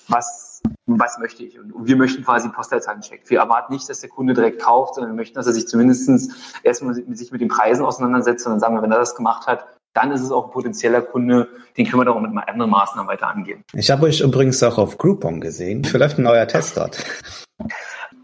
was, 0.07 0.61
was 0.85 1.17
möchte 1.17 1.43
ich. 1.43 1.59
Und 1.59 1.87
wir 1.87 1.95
möchten 1.95 2.23
quasi 2.23 2.49
Postleitzahlencheck. 2.49 3.21
Wir 3.29 3.39
erwarten 3.39 3.73
nicht, 3.73 3.89
dass 3.89 4.01
der 4.01 4.09
Kunde 4.09 4.33
direkt 4.33 4.61
kauft, 4.61 4.95
sondern 4.95 5.13
wir 5.13 5.15
möchten, 5.15 5.35
dass 5.35 5.47
er 5.47 5.53
sich 5.53 5.67
zumindest 5.67 6.31
erstmal 6.63 6.93
sich 6.93 7.31
mit 7.31 7.41
den 7.41 7.47
Preisen 7.47 7.85
auseinandersetzt 7.85 8.45
und 8.45 8.51
dann 8.51 8.59
sagen 8.59 8.75
wir, 8.75 8.81
wenn 8.81 8.91
er 8.91 8.99
das 8.99 9.15
gemacht 9.15 9.47
hat, 9.47 9.65
dann 9.95 10.11
ist 10.11 10.21
es 10.21 10.31
auch 10.31 10.45
ein 10.45 10.51
potenzieller 10.51 11.01
Kunde, 11.01 11.47
den 11.77 11.85
können 11.87 12.01
wir 12.01 12.05
doch 12.05 12.19
mit 12.19 12.31
anderen 12.47 12.69
Maßnahmen 12.69 13.09
weiter 13.09 13.27
angehen. 13.27 13.63
Ich 13.73 13.89
habe 13.89 14.05
euch 14.05 14.21
übrigens 14.21 14.61
auch 14.61 14.77
auf 14.77 14.97
Groupon 14.97 15.41
gesehen. 15.41 15.83
Vielleicht 15.83 16.19
ein 16.19 16.23
neuer 16.23 16.47
Test 16.47 16.77
dort. 16.77 17.03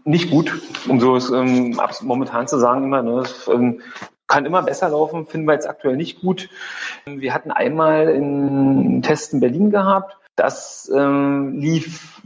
Nicht 0.04 0.30
gut, 0.30 0.52
um 0.88 1.00
so 1.00 1.16
es 1.16 1.30
ähm, 1.30 1.78
momentan 2.02 2.46
zu 2.46 2.58
sagen 2.58 2.84
immer. 2.84 3.02
Ne, 3.02 3.20
es, 3.20 3.48
ähm, 3.48 3.80
kann 4.28 4.46
immer 4.46 4.62
besser 4.62 4.88
laufen, 4.88 5.26
finden 5.26 5.46
wir 5.46 5.54
jetzt 5.54 5.68
aktuell 5.68 5.96
nicht 5.96 6.20
gut. 6.20 6.48
Wir 7.04 7.34
hatten 7.34 7.50
einmal 7.50 8.08
einen 8.08 9.02
Test 9.02 9.34
in 9.34 9.40
Berlin 9.40 9.70
gehabt. 9.70 10.16
Das 10.36 10.90
ähm, 10.94 11.58
lief 11.58 12.22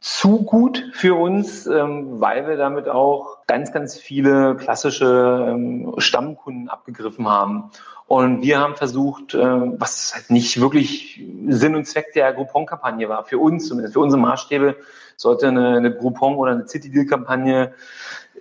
zu 0.00 0.42
gut 0.42 0.90
für 0.92 1.14
uns, 1.14 1.66
ähm, 1.66 2.20
weil 2.20 2.48
wir 2.48 2.56
damit 2.56 2.88
auch 2.88 3.38
ganz, 3.46 3.72
ganz 3.72 3.96
viele 3.96 4.56
klassische 4.56 5.46
ähm, 5.48 5.94
Stammkunden 5.98 6.68
abgegriffen 6.68 7.28
haben. 7.28 7.70
Und 8.06 8.42
wir 8.42 8.58
haben 8.60 8.76
versucht, 8.76 9.34
äh, 9.34 9.38
was 9.38 10.14
halt 10.14 10.30
nicht 10.30 10.60
wirklich 10.60 11.22
Sinn 11.48 11.74
und 11.74 11.86
Zweck 11.86 12.12
der 12.12 12.32
Groupon-Kampagne 12.32 13.08
war, 13.08 13.24
für 13.24 13.38
uns 13.38 13.66
zumindest, 13.66 13.94
für 13.94 14.00
unsere 14.00 14.20
Maßstäbe, 14.20 14.76
sollte 15.16 15.48
eine, 15.48 15.76
eine 15.76 15.94
Groupon 15.94 16.34
oder 16.36 16.52
eine 16.52 16.68
City-Deal-Kampagne 16.68 17.72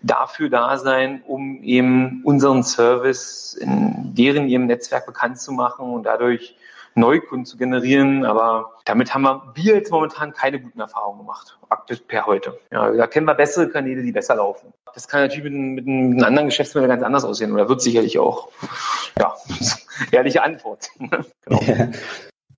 dafür 0.02 0.49
da 0.49 0.78
sein, 0.78 1.23
um 1.26 1.63
eben 1.63 2.21
unseren 2.26 2.63
Service 2.63 3.54
in 3.54 4.13
deren 4.13 4.47
ihrem 4.47 4.65
Netzwerk 4.65 5.06
bekannt 5.06 5.39
zu 5.39 5.54
machen 5.54 5.93
und 5.93 6.04
dadurch 6.04 6.58
Neukunden 6.95 7.45
zu 7.45 7.58
generieren. 7.58 8.25
Aber 8.25 8.73
damit 8.86 9.13
haben 9.13 9.23
wir, 9.23 9.51
wir 9.56 9.75
jetzt 9.75 9.91
momentan 9.91 10.34
keine 10.34 10.60
guten 10.60 10.79
Erfahrungen 10.79 11.19
gemacht, 11.19 11.58
per 12.08 12.25
heute. 12.25 12.60
Ja, 12.71 12.91
da 12.91 13.08
kennen 13.08 13.25
wir 13.25 13.36
bessere 13.36 13.69
Kanäle, 13.69 14.01
die 14.01 14.12
besser 14.12 14.36
laufen. 14.36 14.73
Das 14.93 15.08
kann 15.08 15.21
natürlich 15.21 15.43
mit, 15.43 15.53
mit, 15.53 15.86
mit 15.86 16.17
einem 16.17 16.23
anderen 16.23 16.47
Geschäftsmodell 16.47 16.89
ganz 16.89 17.03
anders 17.03 17.25
aussehen 17.25 17.51
oder 17.51 17.67
wird 17.67 17.82
sicherlich 17.82 18.19
auch. 18.19 18.49
Ja, 19.19 19.36
ehrliche 20.12 20.43
Antwort. 20.43 20.89
genau. 21.45 21.91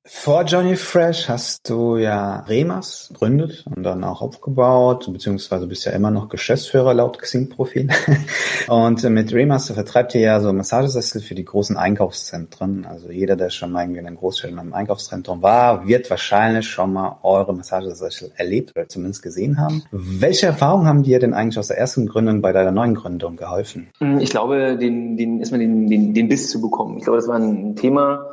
Vor 0.07 0.43
Johnny 0.43 0.75
Fresh 0.75 1.29
hast 1.29 1.67
du 1.67 1.97
ja 1.97 2.41
Remas 2.41 3.07
gegründet 3.11 3.65
und 3.75 3.81
dann 3.81 4.03
auch 4.03 4.21
aufgebaut, 4.21 5.09
beziehungsweise 5.11 5.65
bist 5.65 5.83
ja 5.85 5.93
immer 5.93 6.11
noch 6.11 6.29
Geschäftsführer 6.29 6.93
laut 6.93 7.17
Xing-Profil. 7.17 7.89
Und 8.67 9.03
mit 9.03 9.33
Remas 9.33 9.71
vertreibt 9.71 10.13
ihr 10.13 10.21
ja 10.21 10.39
so 10.41 10.53
Massagesessel 10.53 11.21
für 11.21 11.33
die 11.33 11.43
großen 11.43 11.75
Einkaufszentren. 11.75 12.85
Also 12.85 13.09
jeder, 13.09 13.35
der 13.35 13.49
schon 13.49 13.71
mal 13.71 13.81
irgendwie 13.81 13.99
in 13.99 14.05
einem 14.05 14.17
Großstädten 14.17 14.59
im 14.59 14.73
Einkaufszentrum 14.73 15.41
war, 15.41 15.87
wird 15.87 16.07
wahrscheinlich 16.11 16.67
schon 16.67 16.93
mal 16.93 17.17
eure 17.23 17.55
Massagesessel 17.55 18.31
erlebt 18.35 18.73
oder 18.75 18.87
zumindest 18.87 19.23
gesehen 19.23 19.59
haben. 19.59 19.83
Welche 19.91 20.45
Erfahrungen 20.45 20.85
haben 20.85 21.01
dir 21.01 21.17
denn 21.17 21.33
eigentlich 21.33 21.57
aus 21.57 21.69
der 21.69 21.79
ersten 21.79 22.05
Gründung 22.05 22.43
bei 22.43 22.51
deiner 22.51 22.71
neuen 22.71 22.93
Gründung 22.93 23.37
geholfen? 23.37 23.87
Ich 24.19 24.29
glaube, 24.29 24.77
den, 24.77 25.17
den, 25.17 25.39
erstmal 25.39 25.61
den, 25.61 25.87
den, 25.87 26.13
den 26.13 26.27
Biss 26.27 26.51
zu 26.51 26.61
bekommen. 26.61 26.99
Ich 26.99 27.05
glaube, 27.05 27.17
das 27.17 27.27
war 27.27 27.37
ein 27.37 27.75
Thema, 27.75 28.29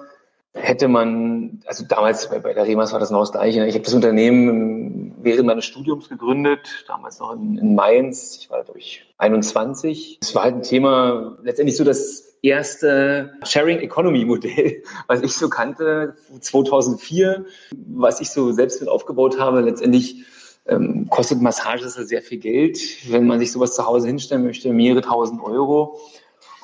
hätte 0.63 0.89
man, 0.89 1.61
also 1.67 1.85
damals 1.85 2.31
bei, 2.31 2.39
der 2.39 2.67
Remas 2.67 2.93
war 2.93 3.01
das 3.01 3.11
noch 3.11 3.21
das 3.21 3.33
Gleiche. 3.33 3.67
Ich 3.67 3.75
habe 3.75 3.85
das 3.85 3.95
Unternehmen 3.95 5.15
während 5.21 5.47
meines 5.47 5.65
Studiums 5.65 6.09
gegründet, 6.09 6.85
damals 6.87 7.19
noch 7.19 7.33
in, 7.33 7.59
in 7.59 7.75
Mainz. 7.75 8.39
Ich 8.41 8.51
war, 8.51 8.63
glaube 8.63 8.79
ich, 8.79 9.05
21. 9.19 10.19
Es 10.23 10.35
war 10.35 10.45
halt 10.45 10.55
ein 10.55 10.63
Thema, 10.63 11.37
letztendlich 11.43 11.77
so 11.77 11.85
das 11.85 12.37
erste 12.43 13.33
Sharing 13.45 13.81
Economy 13.81 14.25
Modell, 14.25 14.83
was 15.09 15.23
ich 15.23 15.35
so 15.35 15.49
kannte, 15.49 16.15
2004, 16.41 17.45
was 17.89 18.21
ich 18.21 18.31
so 18.31 18.53
selbst 18.53 18.81
mit 18.81 18.89
aufgebaut 18.89 19.39
habe. 19.39 19.61
Letztendlich 19.61 20.25
ähm, 20.67 21.09
kostet 21.11 21.41
Massage 21.43 21.89
sehr 21.89 22.23
viel 22.23 22.39
Geld, 22.39 22.79
wenn 23.11 23.27
man 23.27 23.41
sich 23.41 23.51
sowas 23.51 23.75
zu 23.75 23.85
Hause 23.85 24.07
hinstellen 24.07 24.45
möchte, 24.45 24.73
mehrere 24.73 25.03
tausend 25.03 25.43
Euro. 25.43 25.99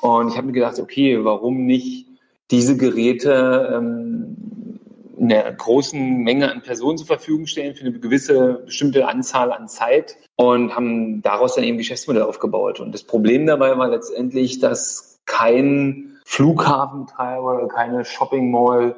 Und 0.01 0.29
ich 0.29 0.37
habe 0.37 0.47
mir 0.47 0.53
gedacht, 0.53 0.79
okay, 0.79 1.23
warum 1.23 1.65
nicht 1.65 2.08
diese 2.51 2.77
Geräte 2.77 3.71
ähm, 3.73 4.79
einer 5.19 5.51
großen 5.51 6.23
Menge 6.23 6.51
an 6.51 6.61
Personen 6.61 6.97
zur 6.97 7.07
Verfügung 7.07 7.45
stellen 7.45 7.75
für 7.75 7.85
eine 7.85 7.99
gewisse 7.99 8.63
bestimmte 8.65 9.07
Anzahl 9.07 9.51
an 9.51 9.67
Zeit 9.67 10.17
und 10.35 10.75
haben 10.75 11.21
daraus 11.21 11.55
dann 11.55 11.65
eben 11.65 11.77
Geschäftsmodell 11.77 12.23
aufgebaut. 12.23 12.79
Und 12.79 12.93
das 12.93 13.03
Problem 13.03 13.45
dabei 13.45 13.77
war 13.77 13.89
letztendlich, 13.89 14.59
dass 14.59 15.19
kein 15.25 16.17
Flughafentreiber 16.25 17.57
oder 17.57 17.67
keine 17.67 18.05
Shopping 18.05 18.49
Mall 18.51 18.95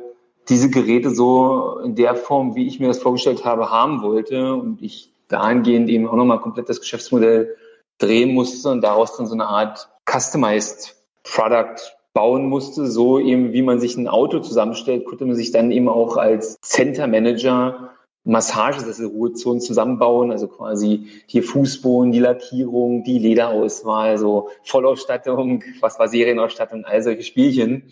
diese 0.49 0.69
Geräte 0.69 1.09
so 1.09 1.79
in 1.79 1.95
der 1.95 2.15
Form, 2.15 2.55
wie 2.55 2.67
ich 2.67 2.79
mir 2.79 2.87
das 2.87 2.99
vorgestellt 2.99 3.45
habe, 3.45 3.71
haben 3.71 4.01
wollte 4.01 4.55
und 4.55 4.81
ich 4.81 5.13
dahingehend 5.27 5.89
eben 5.89 6.07
auch 6.07 6.15
nochmal 6.15 6.41
komplett 6.41 6.69
das 6.69 6.79
Geschäftsmodell 6.79 7.55
drehen 7.97 8.33
musste 8.33 8.69
und 8.69 8.81
daraus 8.81 9.15
dann 9.17 9.27
so 9.27 9.33
eine 9.33 9.47
Art 9.47 9.89
Customized 10.05 10.95
Product 11.23 11.75
bauen 12.13 12.47
musste, 12.47 12.87
so 12.87 13.19
eben 13.19 13.53
wie 13.53 13.61
man 13.61 13.79
sich 13.79 13.95
ein 13.97 14.07
Auto 14.07 14.39
zusammenstellt, 14.39 15.05
konnte 15.05 15.25
man 15.25 15.35
sich 15.35 15.51
dann 15.51 15.71
eben 15.71 15.89
auch 15.89 16.17
als 16.17 16.59
Center 16.61 17.07
Manager 17.07 17.91
Massagesessel-Ruhezonen 18.23 19.61
zusammenbauen, 19.61 20.31
also 20.31 20.47
quasi 20.47 21.07
die 21.31 21.41
Fußboden, 21.41 22.11
die 22.11 22.19
Lackierung, 22.19 23.03
die 23.03 23.17
Lederauswahl, 23.17 24.19
so 24.19 24.49
Vollausstattung, 24.63 25.63
was 25.79 25.97
war 25.97 26.07
Serienausstattung, 26.07 26.85
all 26.85 27.01
solche 27.01 27.23
Spielchen. 27.23 27.91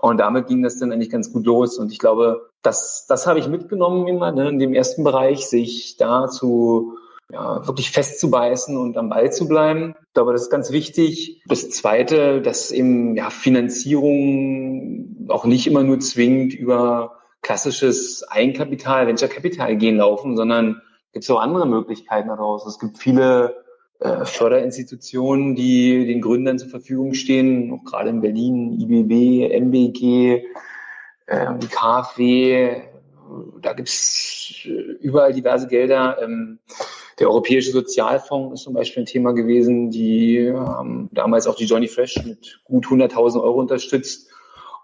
Und 0.00 0.18
damit 0.18 0.46
ging 0.46 0.62
das 0.62 0.78
dann 0.78 0.90
eigentlich 0.90 1.10
ganz 1.10 1.32
gut 1.32 1.44
los. 1.44 1.78
Und 1.78 1.92
ich 1.92 1.98
glaube, 1.98 2.48
das, 2.62 3.04
das 3.08 3.26
habe 3.26 3.40
ich 3.40 3.48
mitgenommen 3.48 4.08
immer, 4.08 4.32
ne, 4.32 4.48
in 4.48 4.58
dem 4.58 4.72
ersten 4.72 5.04
Bereich, 5.04 5.46
sich 5.46 5.96
da 5.98 6.28
zu 6.28 6.94
ja, 7.30 7.66
wirklich 7.66 7.90
festzubeißen 7.90 8.76
und 8.76 8.96
am 8.96 9.10
Ball 9.10 9.32
zu 9.32 9.46
bleiben. 9.46 9.94
Ich 10.06 10.14
glaube, 10.14 10.32
das 10.32 10.42
ist 10.42 10.50
ganz 10.50 10.72
wichtig. 10.72 11.42
Das 11.46 11.68
Zweite, 11.70 12.40
dass 12.40 12.70
eben 12.70 13.16
ja, 13.16 13.30
Finanzierung 13.30 15.26
auch 15.28 15.44
nicht 15.44 15.66
immer 15.66 15.82
nur 15.82 16.00
zwingend 16.00 16.54
über 16.54 17.18
klassisches 17.42 18.26
Eigenkapital, 18.28 19.06
Venture 19.06 19.28
Capital 19.28 19.76
gehen 19.76 19.98
laufen, 19.98 20.36
sondern 20.36 20.80
gibt 21.12 21.24
es 21.24 21.30
auch 21.30 21.40
andere 21.40 21.66
Möglichkeiten 21.66 22.28
daraus. 22.28 22.66
Es 22.66 22.78
gibt 22.78 22.98
viele 22.98 23.64
äh, 24.00 24.24
Förderinstitutionen, 24.24 25.54
die 25.54 26.06
den 26.06 26.20
Gründern 26.20 26.58
zur 26.58 26.70
Verfügung 26.70 27.14
stehen, 27.14 27.72
auch 27.72 27.84
gerade 27.84 28.10
in 28.10 28.20
Berlin, 28.20 28.80
IBB, 28.80 29.52
MBG, 29.52 30.44
äh, 31.26 31.58
die 31.58 31.68
KfW, 31.68 32.82
da 33.60 33.72
gibt's 33.74 34.62
äh, 34.64 34.68
überall 35.00 35.32
diverse 35.32 35.68
Gelder. 35.68 36.22
Ähm, 36.22 36.58
der 37.18 37.28
Europäische 37.28 37.72
Sozialfonds 37.72 38.54
ist 38.54 38.64
zum 38.64 38.74
Beispiel 38.74 39.02
ein 39.02 39.06
Thema 39.06 39.32
gewesen, 39.32 39.90
die 39.90 40.52
haben 40.54 41.08
damals 41.12 41.46
auch 41.46 41.56
die 41.56 41.64
Johnny 41.64 41.88
Fresh 41.88 42.22
mit 42.24 42.60
gut 42.64 42.86
100.000 42.86 43.42
Euro 43.42 43.58
unterstützt. 43.58 44.30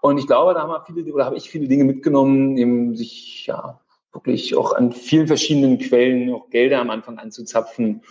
Und 0.01 0.17
ich 0.17 0.27
glaube, 0.27 0.53
da 0.53 0.61
haben 0.61 0.69
wir 0.69 0.83
viele, 0.85 1.11
oder 1.13 1.25
habe 1.25 1.37
ich 1.37 1.49
viele 1.49 1.67
Dinge 1.67 1.85
mitgenommen, 1.85 2.57
eben 2.57 2.95
sich 2.95 3.47
ja 3.47 3.79
wirklich 4.13 4.55
auch 4.55 4.73
an 4.73 4.91
vielen 4.91 5.27
verschiedenen 5.27 5.77
Quellen 5.77 6.33
auch 6.33 6.49
Gelder 6.49 6.79
am 6.79 6.89
Anfang 6.89 7.17
anzuzapfen. 7.17 8.01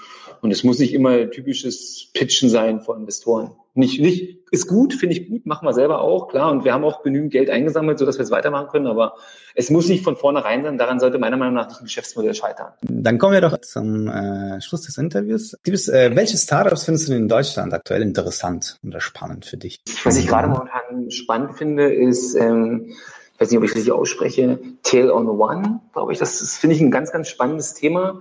Und 0.42 0.50
es 0.50 0.64
muss 0.64 0.78
nicht 0.78 0.92
immer 0.92 1.30
typisches 1.30 2.10
Pitchen 2.12 2.48
sein 2.48 2.80
von 2.80 3.00
Investoren. 3.00 3.52
Nicht, 3.74 4.00
nicht, 4.00 4.43
ist 4.54 4.68
gut, 4.68 4.94
finde 4.94 5.16
ich 5.16 5.28
gut, 5.28 5.46
machen 5.46 5.66
wir 5.66 5.74
selber 5.74 6.00
auch, 6.00 6.28
klar. 6.28 6.50
Und 6.50 6.64
wir 6.64 6.72
haben 6.72 6.84
auch 6.84 7.02
genügend 7.02 7.32
Geld 7.32 7.50
eingesammelt, 7.50 7.98
sodass 7.98 8.18
wir 8.18 8.22
es 8.22 8.30
weitermachen 8.30 8.68
können. 8.68 8.86
Aber 8.86 9.14
es 9.54 9.68
muss 9.68 9.88
nicht 9.88 10.04
von 10.04 10.16
vornherein 10.16 10.62
sein. 10.62 10.78
Daran 10.78 11.00
sollte 11.00 11.18
meiner 11.18 11.36
Meinung 11.36 11.54
nach 11.54 11.68
nicht 11.68 11.80
ein 11.80 11.84
Geschäftsmodell 11.84 12.34
scheitern. 12.34 12.72
Dann 12.82 13.18
kommen 13.18 13.34
wir 13.34 13.40
doch 13.40 13.58
zum 13.60 14.08
äh, 14.08 14.60
Schluss 14.60 14.82
des 14.82 14.96
Interviews. 14.96 15.56
Gibt's, 15.64 15.88
äh, 15.88 16.12
welche 16.14 16.36
Startups 16.36 16.84
findest 16.84 17.08
du 17.08 17.14
in 17.14 17.28
Deutschland 17.28 17.74
aktuell 17.74 18.02
interessant 18.02 18.78
oder 18.86 19.00
spannend 19.00 19.44
für 19.44 19.56
dich? 19.56 19.80
Was 20.04 20.16
ich 20.16 20.26
gerade 20.28 20.48
momentan 20.48 21.10
spannend 21.10 21.56
finde, 21.58 21.92
ist, 21.92 22.34
ähm, 22.36 22.94
ich 23.34 23.40
weiß 23.40 23.50
nicht, 23.50 23.58
ob 23.58 23.64
ich 23.64 23.74
richtig 23.74 23.92
ausspreche, 23.92 24.60
Tail 24.84 25.10
on 25.10 25.28
One, 25.28 25.80
glaube 25.92 26.12
ich. 26.12 26.18
Das, 26.18 26.38
das 26.38 26.56
finde 26.56 26.76
ich 26.76 26.80
ein 26.80 26.92
ganz, 26.92 27.10
ganz 27.10 27.28
spannendes 27.28 27.74
Thema. 27.74 28.20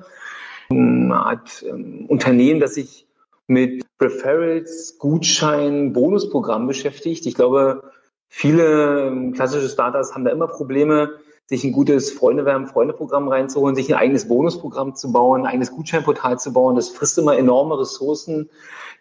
Eine 0.70 1.16
Art 1.16 1.64
ähm, 1.70 2.06
Unternehmen, 2.08 2.60
das 2.60 2.74
sich 2.74 3.06
mit 3.48 3.84
Referrals, 4.02 4.98
Gutschein, 5.00 5.94
Bonusprogramm 5.94 6.68
beschäftigt. 6.68 7.26
Ich 7.26 7.36
glaube, 7.36 7.84
viele 8.28 9.08
ähm, 9.08 9.34
klassische 9.34 9.70
Startups 9.70 10.14
haben 10.14 10.26
da 10.26 10.32
immer 10.32 10.48
Probleme, 10.48 11.20
sich 11.46 11.64
ein 11.64 11.74
gutes 11.74 12.12
Freunde-Werben-Freunde-Programm 12.12 13.28
reinzuholen, 13.28 13.76
sich 13.76 13.94
ein 13.94 14.00
eigenes 14.00 14.28
Bonusprogramm 14.28 14.96
zu 14.96 15.12
bauen, 15.12 15.42
ein 15.42 15.48
eigenes 15.48 15.72
Gutscheinportal 15.72 16.40
zu 16.40 16.54
bauen. 16.54 16.76
Das 16.76 16.90
frisst 16.90 17.18
immer 17.18 17.38
enorme 17.38 17.80
Ressourcen 17.80 18.50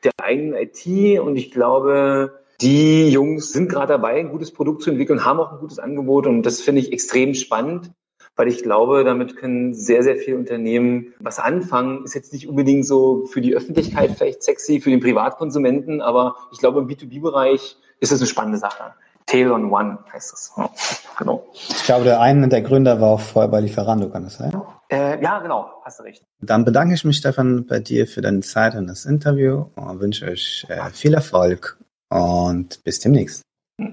der 0.03 0.13
eigenen 0.21 0.55
IT 0.55 1.21
und 1.21 1.37
ich 1.37 1.53
glaube, 1.53 2.41
die 2.61 3.09
Jungs 3.09 3.53
sind 3.53 3.69
gerade 3.69 3.93
dabei, 3.93 4.19
ein 4.19 4.31
gutes 4.31 4.53
Produkt 4.53 4.83
zu 4.83 4.91
entwickeln, 4.91 5.25
haben 5.25 5.41
auch 5.41 5.53
ein 5.53 5.59
gutes 5.61 5.79
Angebot 5.79 6.27
und 6.27 6.43
das 6.43 6.61
finde 6.61 6.81
ich 6.81 6.93
extrem 6.93 7.35
spannend 7.35 7.93
weil 8.37 8.49
ich 8.49 8.63
glaube, 8.63 9.05
damit 9.05 9.37
können 9.37 9.75
sehr, 9.75 10.03
sehr 10.03 10.17
viele 10.17 10.39
Unternehmen 10.39 11.15
was 11.19 11.39
anfangen. 11.39 12.05
Ist 12.05 12.15
jetzt 12.15 12.33
nicht 12.33 12.49
unbedingt 12.49 12.87
so 12.87 13.27
für 13.27 13.41
die 13.41 13.55
Öffentlichkeit 13.55 14.13
vielleicht 14.17 14.43
sexy, 14.43 14.81
für 14.81 14.91
den 14.91 15.01
Privatkonsumenten, 15.01 16.01
aber 16.01 16.37
ich 16.53 16.59
glaube, 16.59 16.81
im 16.81 16.89
B2B-Bereich 16.89 17.77
ist 18.01 18.13
es 18.13 18.21
eine 18.21 18.27
spannende 18.27 18.59
Sache. 18.59 18.95
Tail 19.27 19.53
on 19.53 19.71
One 19.71 19.99
heißt 20.13 20.33
es. 20.33 20.53
Ja, 20.57 20.71
genau. 21.19 21.47
Ich 21.53 21.85
glaube, 21.85 22.05
der 22.05 22.21
eine 22.21 22.49
der 22.49 22.63
Gründer 22.63 23.01
war 23.01 23.11
auch 23.11 23.21
vorher 23.21 23.51
bei 23.51 23.61
Lieferando, 23.61 24.09
kann 24.09 24.25
das 24.25 24.35
sein? 24.35 24.53
Äh, 24.91 25.23
ja, 25.23 25.39
genau, 25.39 25.71
hast 25.85 26.01
du 26.01 26.05
recht. 26.05 26.25
Dann 26.41 26.65
bedanke 26.65 26.95
ich 26.95 27.05
mich, 27.05 27.19
Stefan, 27.19 27.67
bei 27.67 27.79
dir 27.79 28.07
für 28.07 28.21
deine 28.21 28.41
Zeit 28.41 28.75
und 28.75 28.89
das 28.89 29.05
Interview 29.05 29.67
und 29.77 30.01
wünsche 30.01 30.27
euch 30.27 30.67
äh, 30.69 30.91
viel 30.91 31.15
Erfolg 31.15 31.79
und 32.09 32.83
bis 32.85 33.01
demnächst. 33.01 33.43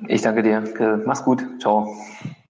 Ich 0.08 0.22
danke 0.22 0.44
dir. 0.44 0.64
Mach's 1.06 1.24
gut. 1.24 1.46
Ciao. 1.60 1.96